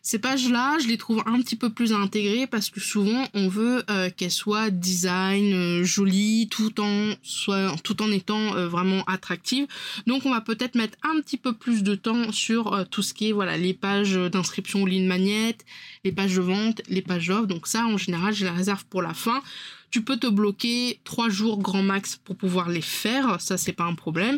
Ces 0.07 0.19
pages-là, 0.19 0.77
je 0.81 0.87
les 0.87 0.97
trouve 0.97 1.21
un 1.25 1.41
petit 1.41 1.57
peu 1.57 1.69
plus 1.69 1.91
à 1.91 1.97
intégrer 1.97 2.47
parce 2.47 2.69
que 2.69 2.79
souvent 2.79 3.27
on 3.33 3.49
veut 3.49 3.83
euh, 3.89 4.09
qu'elles 4.09 4.31
soient 4.31 4.69
design, 4.69 5.53
euh, 5.53 5.83
jolies, 5.83 6.47
tout 6.49 6.79
en 6.79 7.11
en 7.49 8.11
étant 8.13 8.55
euh, 8.55 8.69
vraiment 8.69 9.03
attractives. 9.05 9.67
Donc 10.05 10.25
on 10.25 10.31
va 10.31 10.39
peut-être 10.39 10.75
mettre 10.75 10.97
un 11.03 11.19
petit 11.19 11.35
peu 11.35 11.51
plus 11.51 11.83
de 11.83 11.95
temps 11.95 12.31
sur 12.31 12.85
tout 12.89 13.01
ce 13.01 13.13
qui 13.13 13.27
est 13.27 13.31
voilà 13.33 13.57
les 13.57 13.73
pages 13.73 14.13
d'inscription 14.13 14.85
ligne 14.85 15.07
magnète, 15.07 15.65
les 16.05 16.13
pages 16.13 16.35
de 16.35 16.41
vente, 16.41 16.81
les 16.87 17.01
pages 17.01 17.27
d'offres. 17.27 17.47
Donc 17.47 17.67
ça 17.67 17.85
en 17.85 17.97
général 17.97 18.33
je 18.33 18.45
les 18.45 18.51
réserve 18.51 18.85
pour 18.85 19.01
la 19.01 19.13
fin. 19.13 19.41
Tu 19.89 20.03
peux 20.03 20.17
te 20.17 20.27
bloquer 20.27 20.99
trois 21.03 21.29
jours 21.29 21.59
grand 21.59 21.81
max 21.81 22.17
pour 22.17 22.35
pouvoir 22.35 22.69
les 22.69 22.81
faire, 22.81 23.39
ça 23.39 23.57
c'est 23.57 23.73
pas 23.73 23.85
un 23.85 23.95
problème. 23.95 24.37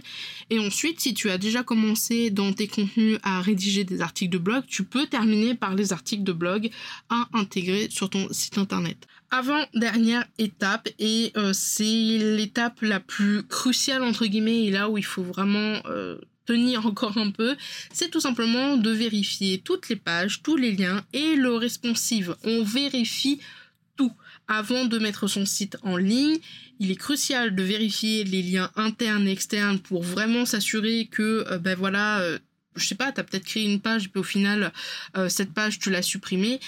Et 0.49 0.59
ensuite, 0.59 0.99
si 0.99 1.13
tu 1.13 1.29
as 1.29 1.37
déjà 1.37 1.63
commencé 1.63 2.29
dans 2.29 2.53
tes 2.53 2.67
contenus 2.67 3.19
à 3.23 3.41
rédiger 3.41 3.83
des 3.83 4.01
articles 4.01 4.31
de 4.31 4.37
blog, 4.37 4.63
tu 4.67 4.83
peux 4.83 5.07
terminer 5.07 5.55
par 5.55 5.75
les 5.75 5.91
articles 5.91 6.23
de 6.23 6.33
blog 6.33 6.69
à 7.09 7.27
intégrer 7.33 7.87
sur 7.89 8.09
ton 8.09 8.27
site 8.31 8.57
internet. 8.57 9.07
Avant 9.31 9.63
dernière 9.75 10.25
étape 10.39 10.89
et 10.97 11.31
euh, 11.37 11.53
c'est 11.53 11.83
l'étape 11.83 12.81
la 12.81 12.99
plus 12.99 13.43
cruciale 13.43 14.03
entre 14.03 14.25
guillemets 14.25 14.65
et 14.65 14.71
là 14.71 14.89
où 14.89 14.97
il 14.97 15.05
faut 15.05 15.21
vraiment 15.21 15.81
euh, 15.85 16.17
tenir 16.45 16.87
encore 16.87 17.19
un 17.19 17.29
peu, 17.29 17.55
c'est 17.93 18.09
tout 18.09 18.19
simplement 18.19 18.75
de 18.75 18.89
vérifier 18.89 19.59
toutes 19.59 19.87
les 19.89 19.95
pages, 19.95 20.41
tous 20.41 20.55
les 20.55 20.71
liens 20.71 21.03
et 21.13 21.35
le 21.35 21.53
responsive. 21.53 22.35
On 22.43 22.63
vérifie 22.63 23.39
tout 23.95 24.11
avant 24.49 24.85
de 24.85 24.99
mettre 24.99 25.27
son 25.27 25.45
site 25.45 25.77
en 25.83 25.95
ligne. 25.95 26.39
Il 26.79 26.91
est 26.91 26.95
crucial 26.95 27.55
de 27.55 27.63
vérifier 27.63 28.25
les 28.25 28.41
liens 28.41 28.71
internes 28.75 29.27
et 29.27 29.31
externes 29.31 29.79
pour 29.79 30.03
vraiment 30.03 30.45
s'assurer 30.45 31.07
que, 31.09 31.45
euh, 31.47 31.59
ben 31.59 31.77
voilà, 31.77 32.19
euh, 32.21 32.39
je 32.75 32.85
sais 32.85 32.95
pas, 32.95 33.11
tu 33.11 33.21
as 33.21 33.23
peut-être 33.23 33.45
créé 33.45 33.63
une 33.63 33.79
page, 33.79 34.09
puis 34.09 34.19
au 34.19 34.23
final, 34.23 34.73
euh, 35.15 35.29
cette 35.29 35.53
page, 35.53 35.79
tu 35.79 35.89
l'as 35.91 36.01
supprimée 36.01 36.59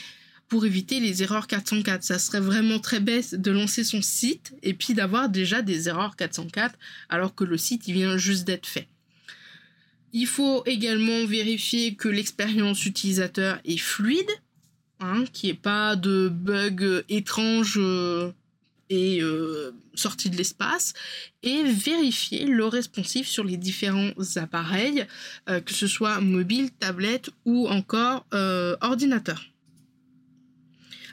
pour 0.48 0.66
éviter 0.66 1.00
les 1.00 1.24
erreurs 1.24 1.48
404. 1.48 2.04
Ça 2.04 2.20
serait 2.20 2.40
vraiment 2.40 2.80
très 2.80 3.00
bête 3.00 3.36
de 3.36 3.52
lancer 3.52 3.84
son 3.84 4.02
site 4.02 4.54
et 4.62 4.74
puis 4.74 4.94
d'avoir 4.94 5.30
déjà 5.30 5.62
des 5.62 5.88
erreurs 5.88 6.16
404 6.16 6.78
alors 7.10 7.34
que 7.34 7.44
le 7.44 7.58
site, 7.58 7.88
il 7.88 7.94
vient 7.94 8.18
juste 8.18 8.46
d'être 8.46 8.68
fait. 8.68 8.88
Il 10.14 10.28
faut 10.28 10.64
également 10.66 11.26
vérifier 11.26 11.96
que 11.96 12.10
l'expérience 12.10 12.86
utilisateur 12.86 13.60
est 13.64 13.78
fluide 13.78 14.30
Hein, 15.04 15.26
qui 15.26 15.48
qu'il 15.48 15.58
pas 15.58 15.96
de 15.96 16.30
bugs 16.30 17.02
étranges 17.10 17.80
euh, 17.80 18.32
et 18.92 19.20
euh, 19.20 19.72
sortis 19.96 20.30
de 20.30 20.38
l'espace, 20.38 20.94
et 21.42 21.64
vérifier 21.64 22.46
le 22.46 22.66
responsive 22.68 23.26
sur 23.26 23.44
les 23.44 23.58
différents 23.58 24.12
appareils, 24.36 25.08
euh, 25.50 25.60
que 25.60 25.74
ce 25.74 25.88
soit 25.88 26.22
mobile, 26.22 26.70
tablette 26.70 27.32
ou 27.46 27.68
encore 27.68 28.28
ordinateur. 28.82 29.51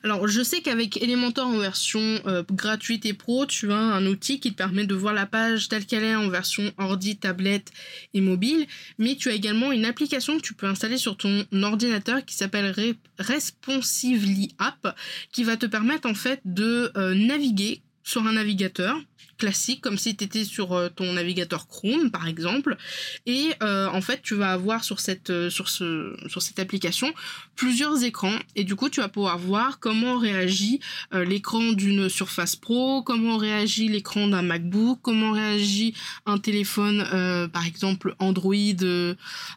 Alors, 0.04 0.28
je 0.28 0.42
sais 0.42 0.60
qu'avec 0.60 1.02
Elementor 1.02 1.46
en 1.46 1.58
version 1.58 2.00
euh, 2.26 2.42
gratuite 2.50 3.06
et 3.06 3.14
pro, 3.14 3.46
tu 3.46 3.72
as 3.72 3.76
un 3.76 4.06
outil 4.06 4.40
qui 4.40 4.52
te 4.52 4.56
permet 4.56 4.86
de 4.86 4.94
voir 4.94 5.14
la 5.14 5.26
page 5.26 5.68
telle 5.68 5.86
qu'elle 5.86 6.04
est 6.04 6.14
en 6.14 6.28
version 6.28 6.72
ordi, 6.78 7.16
tablette 7.16 7.72
et 8.14 8.20
mobile, 8.20 8.66
mais 8.98 9.16
tu 9.16 9.28
as 9.30 9.34
également 9.34 9.72
une 9.72 9.84
application 9.84 10.36
que 10.36 10.42
tu 10.42 10.54
peux 10.54 10.66
installer 10.66 10.98
sur 10.98 11.16
ton 11.16 11.44
ordinateur 11.62 12.24
qui 12.24 12.34
s'appelle 12.34 12.74
Responsively 13.18 14.54
App, 14.58 14.96
qui 15.32 15.44
va 15.44 15.56
te 15.56 15.66
permettre 15.66 16.08
en 16.08 16.14
fait 16.14 16.40
de 16.44 16.92
euh, 16.96 17.14
naviguer 17.14 17.82
sur 18.02 18.26
un 18.26 18.32
navigateur 18.32 18.98
classique, 19.38 19.80
comme 19.80 19.96
si 19.96 20.16
tu 20.16 20.24
étais 20.24 20.44
sur 20.44 20.72
euh, 20.72 20.88
ton 20.88 21.12
navigateur 21.12 21.68
Chrome, 21.68 22.10
par 22.10 22.26
exemple. 22.26 22.76
Et 23.24 23.52
euh, 23.62 23.88
en 23.88 24.00
fait, 24.00 24.20
tu 24.22 24.34
vas 24.34 24.52
avoir 24.52 24.84
sur 24.84 25.00
cette, 25.00 25.30
euh, 25.30 25.48
sur, 25.48 25.68
ce, 25.68 26.16
sur 26.26 26.42
cette 26.42 26.58
application 26.58 27.12
plusieurs 27.54 28.02
écrans. 28.02 28.36
Et 28.56 28.64
du 28.64 28.74
coup, 28.74 28.90
tu 28.90 29.00
vas 29.00 29.08
pouvoir 29.08 29.38
voir 29.38 29.78
comment 29.80 30.18
réagit 30.18 30.80
l'écran 31.12 31.72
d'une 31.72 32.08
Surface 32.08 32.54
Pro, 32.54 33.02
comment 33.02 33.36
réagit 33.36 33.88
l'écran 33.88 34.28
d'un 34.28 34.42
MacBook, 34.42 35.00
comment 35.02 35.32
réagit 35.32 35.94
un 36.26 36.38
téléphone, 36.38 37.48
par 37.52 37.66
exemple 37.66 38.14
Android, 38.20 38.54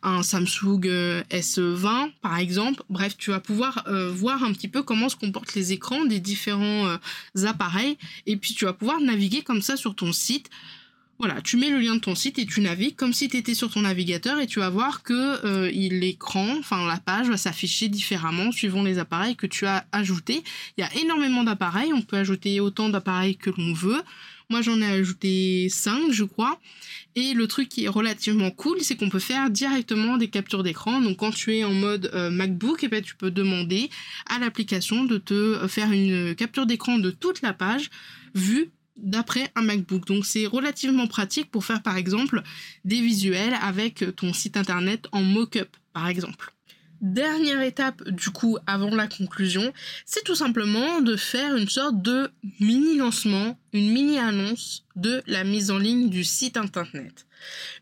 un 0.02 0.24
Samsung 0.24 0.82
S20, 1.30 2.12
par 2.22 2.38
exemple. 2.38 2.82
Bref, 2.90 3.16
tu 3.18 3.30
vas 3.30 3.40
pouvoir 3.40 3.86
voir 4.12 4.44
un 4.44 4.52
petit 4.54 4.68
peu 4.68 4.82
comment 4.82 5.10
se 5.10 5.16
comportent 5.16 5.54
les 5.54 5.72
écrans 5.72 6.06
des 6.06 6.20
différents 6.20 6.98
appareils. 7.44 7.98
Et 8.26 8.36
puis, 8.36 8.56
tu 8.56 8.66
vas 8.66 8.74
pouvoir 8.74 9.00
naviguer 9.00 9.44
comme 9.44 9.51
ça 9.60 9.76
sur 9.76 9.96
ton 9.96 10.14
site. 10.14 10.50
Voilà, 11.22 11.40
tu 11.40 11.56
mets 11.56 11.70
le 11.70 11.78
lien 11.78 11.94
de 11.94 12.00
ton 12.00 12.16
site 12.16 12.40
et 12.40 12.48
tu 12.48 12.62
navigues 12.62 12.96
comme 12.96 13.14
si 13.14 13.30
tu 13.30 13.38
étais 13.38 13.54
sur 13.54 13.70
ton 13.70 13.82
navigateur 13.82 14.40
et 14.40 14.48
tu 14.48 14.58
vas 14.58 14.72
voir 14.72 15.04
que 15.04 15.46
euh, 15.46 15.70
l'écran, 15.70 16.56
enfin 16.58 16.88
la 16.88 16.98
page 16.98 17.30
va 17.30 17.38
s'afficher 17.38 17.90
différemment 17.90 18.52
suivant 18.52 18.82
les 18.82 18.98
appareils 18.98 19.36
que 19.36 19.46
tu 19.46 19.68
as 19.68 19.86
ajoutés. 19.92 20.44
Il 20.78 20.82
y 20.82 20.84
a 20.84 20.92
énormément 21.00 21.44
d'appareils, 21.44 21.94
on 21.94 22.02
peut 22.02 22.18
ajouter 22.18 22.60
autant 22.60 22.90
d'appareils 22.90 23.36
que 23.36 23.52
l'on 23.52 23.72
veut. 23.72 24.02
Moi 24.50 24.64
j'en 24.64 24.82
ai 24.82 24.88
ajouté 24.88 25.70
5 25.70 26.12
je 26.12 26.24
crois. 26.24 26.60
Et 27.14 27.36
le 27.36 27.46
truc 27.46 27.70
qui 27.70 27.84
est 27.84 27.88
relativement 27.88 28.50
cool, 28.50 28.82
c'est 28.82 28.96
qu'on 28.96 29.10
peut 29.10 29.20
faire 29.20 29.52
directement 29.52 30.18
des 30.18 30.28
captures 30.28 30.64
d'écran. 30.64 31.02
Donc 31.02 31.18
quand 31.18 31.32
tu 31.32 31.56
es 31.56 31.64
en 31.64 31.74
mode 31.74 32.10
euh, 32.16 32.32
MacBook, 32.32 32.82
et 32.82 32.88
eh 32.88 32.90
ben, 32.90 33.04
tu 33.04 33.14
peux 33.14 33.30
demander 33.30 33.92
à 34.26 34.40
l'application 34.40 35.04
de 35.04 35.20
te 35.20 35.68
faire 35.68 35.92
une 35.92 36.34
capture 36.34 36.66
d'écran 36.66 36.98
de 36.98 37.12
toute 37.12 37.44
la 37.44 37.54
page 37.54 37.92
vue 38.34 38.72
d'après 39.02 39.52
un 39.56 39.62
MacBook. 39.62 40.06
Donc 40.06 40.26
c'est 40.26 40.46
relativement 40.46 41.08
pratique 41.08 41.52
pour 41.52 41.66
faire 41.66 41.82
par 41.82 41.98
exemple 41.98 42.42
des 42.86 43.02
visuels 43.02 43.56
avec 43.62 44.04
ton 44.16 44.34
site 44.34 44.58
internet 44.58 45.08
en 45.12 45.22
mock-up 45.22 45.70
par 45.94 46.08
exemple. 46.08 46.54
Dernière 47.02 47.62
étape 47.62 48.08
du 48.10 48.30
coup 48.30 48.60
avant 48.68 48.94
la 48.94 49.08
conclusion, 49.08 49.74
c'est 50.06 50.24
tout 50.24 50.36
simplement 50.36 51.02
de 51.02 51.16
faire 51.16 51.56
une 51.56 51.68
sorte 51.68 52.00
de 52.00 52.30
mini 52.60 52.96
lancement, 52.96 53.58
une 53.74 53.92
mini 53.92 54.20
annonce 54.20 54.86
de 54.96 55.24
la 55.26 55.44
mise 55.44 55.72
en 55.72 55.80
ligne 55.80 56.10
du 56.10 56.24
site 56.24 56.58
internet. 56.58 57.26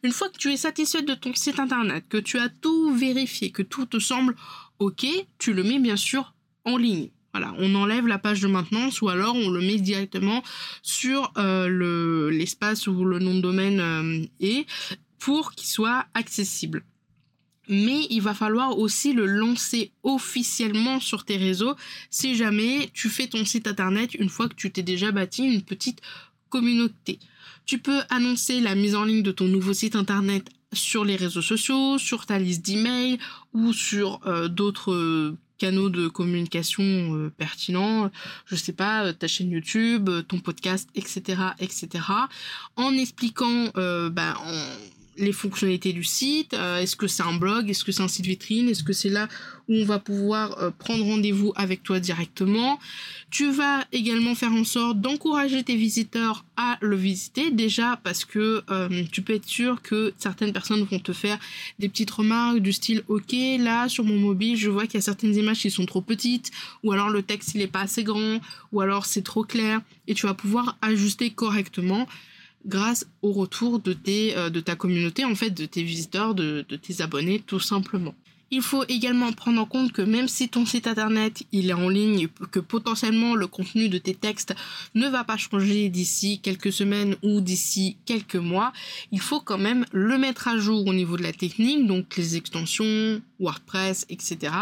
Une 0.04 0.14
fois 0.14 0.30
que 0.30 0.38
tu 0.38 0.54
es 0.54 0.58
satisfait 0.58 1.02
de 1.02 1.14
ton 1.16 1.34
site 1.34 1.60
internet, 1.60 2.06
que 2.08 2.18
tu 2.18 2.40
as 2.40 2.48
tout 2.48 2.94
vérifié, 2.96 3.52
que 3.52 3.62
tout 3.62 3.86
te 3.86 4.00
semble 4.00 4.38
ok, 4.80 5.06
tu 5.38 5.52
le 5.52 5.64
mets 5.64 5.80
bien 5.80 5.98
sûr 5.98 6.34
en 6.64 6.78
ligne. 6.78 7.10
Voilà, 7.34 7.54
on 7.60 7.76
enlève 7.76 8.08
la 8.08 8.18
page 8.18 8.42
de 8.42 8.48
maintenance 8.48 9.02
ou 9.02 9.10
alors 9.10 9.36
on 9.36 9.50
le 9.50 9.62
met 9.62 9.78
directement 9.78 10.44
sur 10.82 11.32
euh, 11.38 12.32
l'espace 12.32 12.88
où 12.88 13.06
le 13.06 13.20
nom 13.20 13.36
de 13.36 13.42
domaine 13.42 13.80
euh, 13.80 14.26
est 14.40 14.66
pour 15.20 15.52
qu'il 15.52 15.68
soit 15.68 16.06
accessible 16.14 16.84
mais 17.70 18.08
il 18.10 18.22
va 18.22 18.34
falloir 18.34 18.78
aussi 18.78 19.14
le 19.14 19.28
lancer 19.28 19.92
officiellement 20.04 21.00
sur 21.00 21.24
tes 21.24 21.38
réseaux 21.38 21.76
si 22.10 22.36
jamais 22.36 22.90
tu 22.94 23.10
fais 23.10 23.28
ton 23.28 23.46
site 23.46 23.68
internet 23.68 24.16
une 24.16 24.30
fois 24.30 24.50
que 24.50 24.56
tu 24.56 24.72
t'es 24.72 24.82
déjà 24.82 25.12
bâti 25.12 25.44
une 25.44 25.62
petite 25.62 26.02
communauté. 26.50 27.20
Tu 27.66 27.78
peux 27.78 28.02
annoncer 28.10 28.60
la 28.60 28.74
mise 28.74 28.96
en 28.96 29.04
ligne 29.04 29.22
de 29.22 29.32
ton 29.32 29.46
nouveau 29.46 29.74
site 29.74 29.96
internet 29.96 30.50
sur 30.74 31.06
les 31.06 31.16
réseaux 31.16 31.44
sociaux, 31.44 32.00
sur 32.00 32.26
ta 32.26 32.40
liste 32.40 32.66
d'emails 32.66 33.20
ou 33.54 33.72
sur 33.72 34.20
euh, 34.26 34.48
d'autres 34.48 35.36
canaux 35.60 35.90
de 35.90 36.08
communication 36.08 36.84
euh, 36.84 37.30
pertinents, 37.38 38.10
je 38.46 38.56
sais 38.56 38.74
pas, 38.74 39.06
euh, 39.06 39.14
ta 39.14 39.28
chaîne 39.28 39.52
YouTube, 39.52 40.10
ton 40.28 40.40
podcast, 40.40 40.90
etc., 40.96 41.42
etc., 41.60 41.88
en 42.76 42.94
expliquant, 42.94 43.72
bah, 43.76 44.34
en 44.44 44.99
les 45.20 45.32
fonctionnalités 45.32 45.94
du 45.94 46.04
site, 46.04 46.54
euh, 46.54 46.80
est-ce 46.80 46.96
que 46.96 47.08
c'est 47.08 47.24
un 47.24 47.34
blog, 47.34 47.70
est-ce 47.70 47.84
que 47.84 47.92
c'est 47.92 48.02
un 48.02 48.08
site 48.08 48.26
vitrine, 48.26 48.70
est-ce 48.70 48.84
que 48.84 48.94
c'est 48.94 49.10
là 49.10 49.28
où 49.68 49.76
on 49.76 49.86
va 49.86 50.00
pouvoir 50.00 50.58
euh, 50.60 50.72
prendre 50.72 51.06
rendez-vous 51.06 51.54
avec 51.56 51.84
toi 51.84 52.00
directement. 52.00 52.80
Tu 53.30 53.52
vas 53.52 53.86
également 53.92 54.34
faire 54.34 54.52
en 54.52 54.64
sorte 54.64 55.00
d'encourager 55.00 55.64
tes 55.64 55.76
visiteurs 55.76 56.44
à 56.58 56.78
le 56.82 56.96
visiter 56.96 57.52
déjà 57.52 58.00
parce 58.04 58.26
que 58.26 58.64
euh, 58.70 59.04
tu 59.12 59.22
peux 59.22 59.34
être 59.34 59.46
sûr 59.46 59.82
que 59.82 60.14
certaines 60.18 60.52
personnes 60.52 60.84
vont 60.84 61.00
te 61.00 61.14
faire 61.14 61.38
des 61.78 61.88
petites 61.88 62.12
remarques 62.12 62.60
du 62.60 62.74
style 62.74 63.04
ok 63.08 63.34
là 63.60 63.88
sur 63.88 64.04
mon 64.04 64.18
mobile 64.18 64.58
je 64.58 64.70
vois 64.70 64.86
qu'il 64.86 64.96
y 64.96 64.98
a 64.98 65.02
certaines 65.02 65.36
images 65.36 65.60
qui 65.60 65.72
sont 65.72 65.86
trop 65.86 66.02
petites 66.02 66.52
ou 66.84 66.92
alors 66.92 67.10
le 67.10 67.22
texte 67.22 67.54
il 67.56 67.62
est 67.62 67.68
pas 67.68 67.82
assez 67.82 68.04
grand 68.04 68.42
ou 68.72 68.82
alors 68.82 69.06
c'est 69.06 69.22
trop 69.22 69.44
clair 69.44 69.82
et 70.08 70.14
tu 70.16 70.26
vas 70.26 70.34
pouvoir 70.34 70.78
ajuster 70.82 71.30
correctement 71.30 72.08
grâce 72.66 73.08
au 73.22 73.32
retour 73.32 73.80
de, 73.80 73.94
tes, 73.94 74.36
euh, 74.38 74.50
de 74.50 74.60
ta 74.60 74.76
communauté, 74.76 75.26
en 75.26 75.36
fait, 75.36 75.52
de 75.52 75.66
tes 75.66 75.84
visiteurs, 75.84 76.36
de, 76.36 76.66
de 76.68 76.76
tes 76.76 77.02
abonnés, 77.02 77.40
tout 77.40 77.60
simplement. 77.60 78.16
Il 78.52 78.62
faut 78.62 78.84
également 78.88 79.32
prendre 79.32 79.62
en 79.62 79.66
compte 79.66 79.92
que 79.92 80.02
même 80.02 80.28
si 80.28 80.50
ton 80.50 80.66
site 80.66 80.88
internet 80.88 81.44
il 81.52 81.70
est 81.70 81.74
en 81.74 81.90
ligne, 81.90 82.28
que 82.52 82.60
potentiellement 82.60 83.36
le 83.36 83.48
contenu 83.48 83.90
de 83.90 83.98
tes 83.98 84.16
textes 84.16 84.56
ne 84.96 85.08
va 85.08 85.24
pas 85.24 85.38
changer 85.38 85.90
d'ici 85.90 86.40
quelques 86.40 86.74
semaines 86.74 87.16
ou 87.24 87.42
d'ici 87.42 87.98
quelques 88.06 88.36
mois, 88.36 88.74
il 89.12 89.20
faut 89.20 89.40
quand 89.40 89.58
même 89.58 89.86
le 89.92 90.18
mettre 90.18 90.48
à 90.48 90.58
jour 90.58 90.86
au 90.88 90.94
niveau 90.94 91.18
de 91.18 91.24
la 91.24 91.34
technique, 91.34 91.86
donc 91.86 92.18
les 92.18 92.38
extensions, 92.38 93.22
WordPress, 93.40 94.06
etc. 94.10 94.54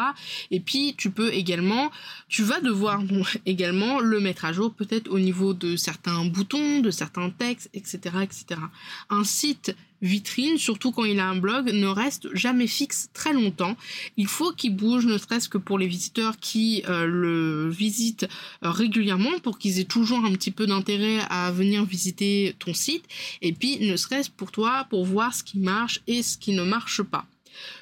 Et 0.52 0.60
puis 0.60 0.96
tu 0.98 1.10
peux 1.10 1.34
également, 1.34 1.92
tu 2.28 2.44
vas 2.44 2.60
devoir 2.60 3.02
également 3.46 4.00
le 4.00 4.20
mettre 4.20 4.46
à 4.46 4.54
jour 4.54 4.74
peut-être 4.74 5.10
au 5.10 5.20
niveau 5.20 5.54
de 5.54 5.76
certains 5.76 6.26
boutons, 6.26 6.82
de 6.82 6.92
certains 6.92 7.30
textes, 7.30 7.70
etc., 7.74 8.00
etc. 8.24 8.62
Un 9.10 9.24
site 9.24 9.76
vitrine, 10.02 10.58
surtout 10.58 10.92
quand 10.92 11.06
il 11.06 11.20
a 11.20 11.28
un 11.28 11.36
blog, 11.36 11.72
ne 11.72 11.88
reste 11.88 12.34
jamais 12.36 12.68
fixe 12.68 13.10
très 13.14 13.34
longtemps. 13.34 13.76
Il 14.18 14.28
faut 14.28 14.52
qu'il 14.52 14.76
bouge, 14.76 15.06
ne 15.06 15.18
serait-ce 15.18 15.50
que 15.50 15.58
pour 15.58 15.80
les 15.80 15.88
visiteurs 15.88 16.38
qui 16.38 16.84
euh, 16.88 17.06
le 17.06 17.70
visitent 17.70 18.28
euh, 18.64 18.72
régulièrement, 18.72 19.40
pour 19.40 19.58
qu'ils 19.58 19.80
aient 19.80 19.86
toujours 19.86 20.24
un 20.26 20.34
petit 20.34 20.52
peu 20.52 20.68
d'intérêt 20.68 21.20
à 21.30 21.52
venir 21.52 21.86
visiter 21.86 22.56
ton 22.60 22.74
site, 22.74 23.06
et 23.42 23.54
puis 23.54 23.80
ne 23.80 23.96
serait-ce 23.96 24.30
pour 24.30 24.52
toi, 24.52 24.86
pour 24.90 25.06
voir 25.06 25.34
ce 25.34 25.44
qui 25.44 25.60
marche 25.60 26.02
et 26.08 26.24
ce 26.24 26.38
qui 26.38 26.54
ne 26.54 26.64
marche 26.64 27.02
pas. 27.02 27.26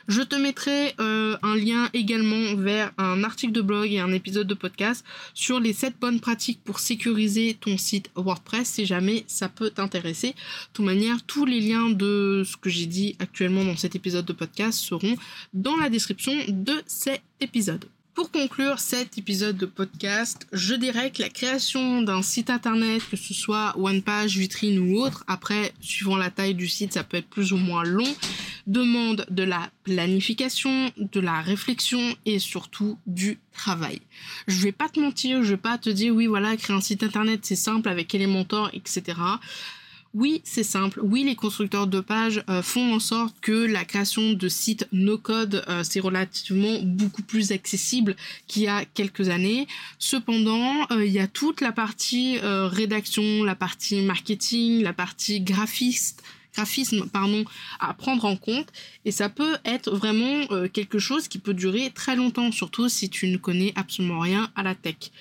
Je 0.08 0.22
te 0.22 0.36
mettrai 0.36 0.94
euh, 1.00 1.38
un 1.42 1.56
lien 1.56 1.90
également 1.94 2.56
vers 2.56 2.92
un 2.98 3.24
article 3.24 3.54
de 3.54 3.62
blog 3.62 3.92
et 3.92 4.00
un 4.00 4.12
épisode 4.12 4.48
de 4.48 4.54
podcast 4.54 5.04
sur 5.34 5.60
les 5.60 5.74
7 5.74 5.96
bonnes 6.00 6.20
pratiques 6.20 6.62
pour 6.64 6.80
sécuriser 6.80 7.58
ton 7.60 7.78
site 7.78 8.12
WordPress 8.16 8.68
si 8.68 8.86
jamais 8.86 9.24
ça 9.28 9.50
peut 9.50 9.72
t'intéresser. 9.72 10.30
De 10.30 10.34
toute 10.74 10.86
manière, 10.86 11.24
tous 11.26 11.46
les 11.46 11.60
liens 11.60 11.90
de 11.90 12.44
ce 12.46 12.58
que 12.58 12.70
j'ai 12.70 12.86
dit 12.86 13.16
actuellement 13.20 13.64
dans 13.64 13.78
cet 13.78 13.96
épisode 13.96 14.26
de 14.26 14.34
podcast 14.34 14.80
seront 14.80 15.16
dans 15.54 15.78
la 15.78 15.90
description 15.90 16.34
de 16.48 16.82
cet 16.86 17.22
épisode. 17.40 17.86
Pour 18.16 18.32
conclure 18.32 18.80
cet 18.80 19.18
épisode 19.18 19.58
de 19.58 19.66
podcast, 19.66 20.48
je 20.54 20.74
dirais 20.74 21.12
que 21.12 21.22
la 21.22 21.28
création 21.28 22.02
d'un 22.02 22.22
site 22.22 22.50
internet, 22.50 23.02
que 23.12 23.18
ce 23.18 23.34
soit 23.34 23.78
one 23.78 24.02
page, 24.02 24.38
vitrine 24.38 24.80
ou 24.80 25.02
autre, 25.02 25.26
après, 25.28 25.74
suivant 25.82 26.16
la 26.16 26.30
taille 26.30 26.56
du 26.56 26.70
site, 26.70 26.94
ça 26.94 27.04
peut 27.04 27.18
être 27.18 27.28
plus 27.28 27.52
ou 27.52 27.58
moins 27.58 27.84
long, 27.84 28.08
demande 28.68 29.26
de 29.30 29.44
la 29.44 29.70
planification, 29.84 30.92
de 30.98 31.20
la 31.20 31.42
réflexion 31.42 32.16
et 32.26 32.40
surtout 32.40 32.98
du 33.06 33.38
travail. 33.52 34.00
Je 34.48 34.64
vais 34.64 34.72
pas 34.72 34.88
te 34.88 35.02
mentir, 35.02 35.44
je 35.44 35.50
vais 35.50 35.58
pas 35.58 35.78
te 35.78 35.90
dire 35.90 36.16
oui 36.16 36.28
voilà, 36.28 36.56
créer 36.56 36.76
un 36.76 36.82
site 36.82 37.04
internet 37.04 37.42
c'est 37.44 37.58
simple 37.58 37.90
avec 37.90 38.16
Elementor, 38.16 38.70
etc. 38.74 39.04
Oui, 40.16 40.40
c'est 40.46 40.64
simple. 40.64 41.02
Oui, 41.04 41.26
les 41.26 41.36
constructeurs 41.36 41.88
de 41.88 42.00
pages 42.00 42.42
euh, 42.50 42.62
font 42.62 42.94
en 42.94 43.02
sorte 43.02 43.36
que 43.42 43.52
la 43.52 43.84
création 43.84 44.32
de 44.32 44.48
sites 44.48 44.88
no-code, 44.94 45.66
euh, 45.68 45.84
c'est 45.84 46.00
relativement 46.00 46.80
beaucoup 46.84 47.22
plus 47.22 47.52
accessible 47.52 48.16
qu'il 48.48 48.64
y 48.64 48.68
a 48.70 48.86
quelques 48.86 49.28
années. 49.28 49.68
Cependant, 50.00 50.88
euh, 50.92 51.06
il 51.06 51.12
y 51.12 51.20
a 51.20 51.28
toute 51.28 51.60
la 51.60 51.74
partie 51.74 52.40
rédaction, 52.42 53.44
la 53.44 53.56
partie 53.56 54.04
marketing, 54.04 54.84
la 54.84 54.94
partie 54.94 55.42
graphiste, 55.42 56.24
graphisme 56.54 57.08
pardon 57.10 57.44
à 57.82 57.94
prendre 57.94 58.24
en 58.24 58.38
compte 58.38 58.68
et 59.04 59.12
ça 59.12 59.28
peut 59.28 59.58
être 59.66 59.92
vraiment 59.92 60.46
quelque 60.72 61.00
chose 61.00 61.28
qui 61.28 61.38
peut 61.38 61.54
durer 61.54 61.92
très 61.94 62.16
longtemps 62.16 62.52
surtout 62.54 62.88
si 62.88 63.10
tu 63.10 63.28
ne 63.28 63.36
connais 63.36 63.74
absolument 63.76 64.20
rien 64.20 64.50
à 64.56 64.64
la 64.64 64.76
tech 64.76 65.12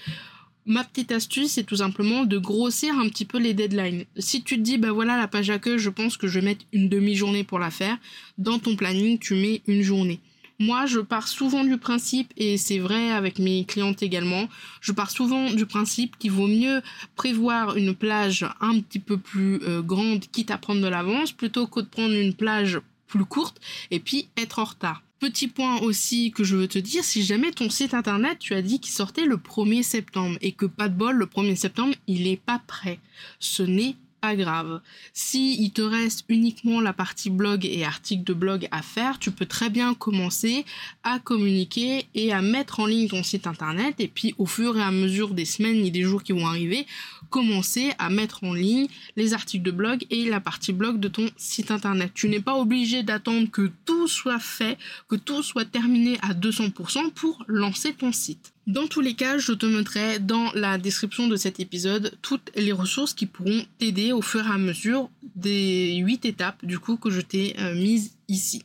ma 0.67 0.85
petite 0.85 1.13
astuce, 1.13 1.53
c'est 1.53 1.65
tout 1.65 1.77
simplement 1.77 2.25
de 2.25 2.39
grossir 2.39 2.99
un 2.99 3.09
petit 3.09 3.25
peu 3.25 3.39
les 3.39 3.55
deadlines. 3.55 4.05
Si 4.19 4.43
tu 4.43 4.57
te 4.57 4.61
dis, 4.61 4.79
bah 4.79 4.93
voilà, 4.93 5.19
la 5.19 5.29
page 5.29 5.49
d'accueil, 5.49 5.79
je 5.79 5.91
pense 5.91 6.17
que 6.17 6.27
je 6.27 6.39
vais 6.41 6.47
mettre 6.47 6.65
une 6.73 6.89
demi-journée 6.89 7.45
pour 7.45 7.59
la 7.59 7.71
faire, 7.71 7.97
dans 8.39 8.59
ton 8.59 8.77
planning, 8.77 9.19
tu 9.19 9.35
mets 9.35 9.63
une 9.67 9.83
journée. 9.83 10.21
Moi, 10.61 10.87
je 10.87 11.01
pars 11.01 11.27
souvent 11.27 11.65
du 11.65 11.79
principe, 11.79 12.33
et 12.37 12.57
c'est 12.57 12.79
vrai 12.79 13.11
avec 13.11 13.41
mes 13.41 13.65
clientes 13.65 14.03
également, 14.05 14.49
je 14.81 14.93
pars 14.93 15.11
souvent 15.11 15.51
du 15.51 15.67
principe 15.67 16.17
qu'il 16.17 16.31
vaut 16.31 16.47
mieux 16.47 16.81
prévoir 17.17 17.77
une 17.77 17.95
plage 17.95 18.47
un 18.61 18.79
petit 18.79 19.01
peu 19.01 19.19
plus 19.19 19.61
euh, 19.65 19.83
grande, 19.83 20.21
quitte 20.31 20.53
à 20.53 20.59
prendre 20.59 20.81
de 20.81 20.87
l'avance, 20.87 21.33
plutôt 21.33 21.67
que 21.67 21.81
de 21.81 21.87
prendre 21.87 22.15
une 22.15 22.35
plage 22.35 22.81
courte 23.23 23.61
et 23.91 24.01
puis 24.01 24.29
être 24.37 24.59
en 24.59 24.65
retard. 24.65 25.03
Petit 25.21 25.49
point 25.49 25.79
aussi 25.79 26.33
que 26.33 26.45
je 26.45 26.57
veux 26.57 26.69
te 26.69 26.79
dire, 26.79 27.05
si 27.05 27.23
jamais 27.23 27.51
ton 27.51 27.71
site 27.71 27.95
internet, 27.95 28.39
tu 28.39 28.55
as 28.55 28.63
dit 28.63 28.81
qu'il 28.81 28.93
sortait 28.93 29.25
le 29.25 29.37
1er 29.37 29.83
septembre 29.83 30.37
et 30.43 30.53
que 30.53 30.67
pas 30.67 30.89
de 30.89 30.97
bol, 30.97 31.17
le 31.17 31.27
1er 31.27 31.57
septembre, 31.57 31.95
il 32.07 32.25
n'est 32.25 32.37
pas 32.37 32.61
prêt. 32.67 32.99
Ce 33.39 33.63
n'est 33.63 33.97
pas 34.21 34.37
grave. 34.37 34.81
Si 35.13 35.63
il 35.63 35.71
te 35.71 35.83
reste 35.83 36.25
uniquement 36.29 36.81
la 36.81 36.95
partie 36.95 37.29
blog 37.29 37.67
et 37.67 37.85
article 37.85 38.25
de 38.25 38.33
blog 38.33 38.69
à 38.71 38.81
faire, 38.81 39.19
tu 39.19 39.31
peux 39.31 39.45
très 39.45 39.69
bien 39.69 39.93
commencer 39.93 40.65
à 41.03 41.19
communiquer 41.19 42.07
et 42.15 42.33
à 42.33 42.41
mettre 42.41 42.81
en 42.81 42.87
ligne 42.87 43.09
ton 43.09 43.23
site 43.23 43.47
internet 43.47 43.97
et 43.99 44.09
puis 44.09 44.35
au 44.39 44.47
fur 44.47 44.79
et 44.79 44.83
à 44.83 44.91
mesure 44.91 45.35
des 45.35 45.45
semaines 45.45 45.85
et 45.85 45.91
des 45.91 46.03
jours 46.03 46.23
qui 46.23 46.33
vont 46.33 46.47
arriver, 46.47 46.87
commencer 47.31 47.93
à 47.99 48.11
mettre 48.11 48.45
en 48.45 48.55
ligne 48.55 48.87
les 49.17 49.35
articles 49.35 49.65
de 49.65 49.71
blog 49.71 50.05
et 50.11 50.29
la 50.29 50.41
partie 50.41 50.73
blog 50.73 51.01
de 51.01 51.09
ton 51.09 51.29
site 51.37 51.71
internet. 51.71 52.13
Tu 52.15 52.29
n'es 52.29 52.41
pas 52.41 52.57
obligé 52.57 53.03
d'attendre 53.03 53.51
que 53.51 53.71
tout 53.85 54.09
soit 54.09 54.39
fait, 54.39 54.79
que 55.09 55.17
tout 55.17 55.43
soit 55.43 55.65
terminé 55.65 56.19
à 56.23 56.35
200% 56.35 57.11
pour 57.13 57.45
lancer 57.47 57.93
ton 57.95 58.13
site. 58.13 58.53
Dans 58.67 58.87
tous 58.87 59.03
les 59.03 59.15
cas, 59.15 59.37
je 59.37 59.53
te 59.53 59.67
mettrai 59.67 60.19
dans 60.19 60.51
la 60.55 60.79
description 60.79 61.29
de 61.29 61.37
cet 61.37 61.61
épisode 61.61 62.17
toutes 62.23 62.51
les 62.55 62.73
ressources 62.73 63.13
qui 63.13 63.27
pourront 63.27 63.65
t'aider 63.79 64.13
au 64.13 64.23
fur 64.23 64.47
et 64.47 64.51
à 64.51 64.59
mesure 64.59 65.11
des 65.35 65.97
8 65.97 66.25
étapes 66.25 66.65
du 66.65 66.79
coup 66.79 66.97
que 66.97 67.11
je 67.11 67.21
t'ai 67.21 67.55
euh, 67.59 67.75
mises 67.75 68.17
ici. 68.29 68.65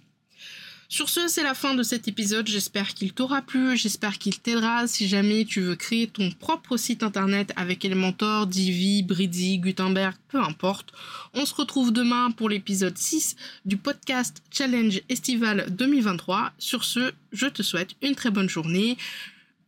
Sur 0.91 1.07
ce, 1.07 1.27
c'est 1.27 1.43
la 1.43 1.53
fin 1.53 1.75
de 1.75 1.83
cet 1.83 2.07
épisode. 2.07 2.47
J'espère 2.47 2.95
qu'il 2.95 3.13
t'aura 3.13 3.43
plu, 3.43 3.77
j'espère 3.77 4.17
qu'il 4.17 4.39
t'aidera 4.39 4.87
si 4.87 5.07
jamais 5.07 5.45
tu 5.45 5.61
veux 5.61 5.75
créer 5.75 6.07
ton 6.07 6.31
propre 6.31 6.77
site 6.77 7.03
internet 7.03 7.53
avec 7.55 7.85
Elementor, 7.85 8.47
Divi, 8.47 9.03
Bridzi, 9.03 9.59
Gutenberg, 9.59 10.15
peu 10.29 10.39
importe. 10.39 10.91
On 11.35 11.45
se 11.45 11.53
retrouve 11.53 11.93
demain 11.93 12.31
pour 12.31 12.49
l'épisode 12.49 12.97
6 12.97 13.35
du 13.65 13.77
podcast 13.77 14.41
Challenge 14.49 14.99
Estival 15.09 15.67
2023. 15.69 16.53
Sur 16.57 16.83
ce, 16.83 17.11
je 17.31 17.45
te 17.45 17.61
souhaite 17.61 17.91
une 18.01 18.15
très 18.15 18.31
bonne 18.31 18.49
journée, 18.49 18.97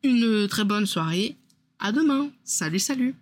une 0.01 0.47
très 0.47 0.63
bonne 0.63 0.87
soirée. 0.87 1.35
À 1.79 1.91
demain. 1.91 2.31
Salut, 2.43 2.79
salut. 2.79 3.13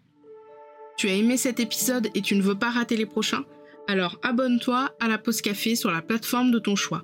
Tu 0.98 1.10
as 1.10 1.16
aimé 1.16 1.36
cet 1.36 1.60
épisode 1.60 2.08
et 2.16 2.22
tu 2.22 2.36
ne 2.36 2.42
veux 2.42 2.56
pas 2.58 2.70
rater 2.70 2.96
les 2.96 3.06
prochains? 3.06 3.44
Alors 3.90 4.18
abonne-toi 4.24 4.90
à 5.02 5.10
la 5.10 5.18
pause 5.18 5.42
café 5.42 5.76
sur 5.76 5.92
la 5.92 6.02
plateforme 6.02 6.52
de 6.52 6.60
ton 6.60 6.78
choix. 6.78 7.04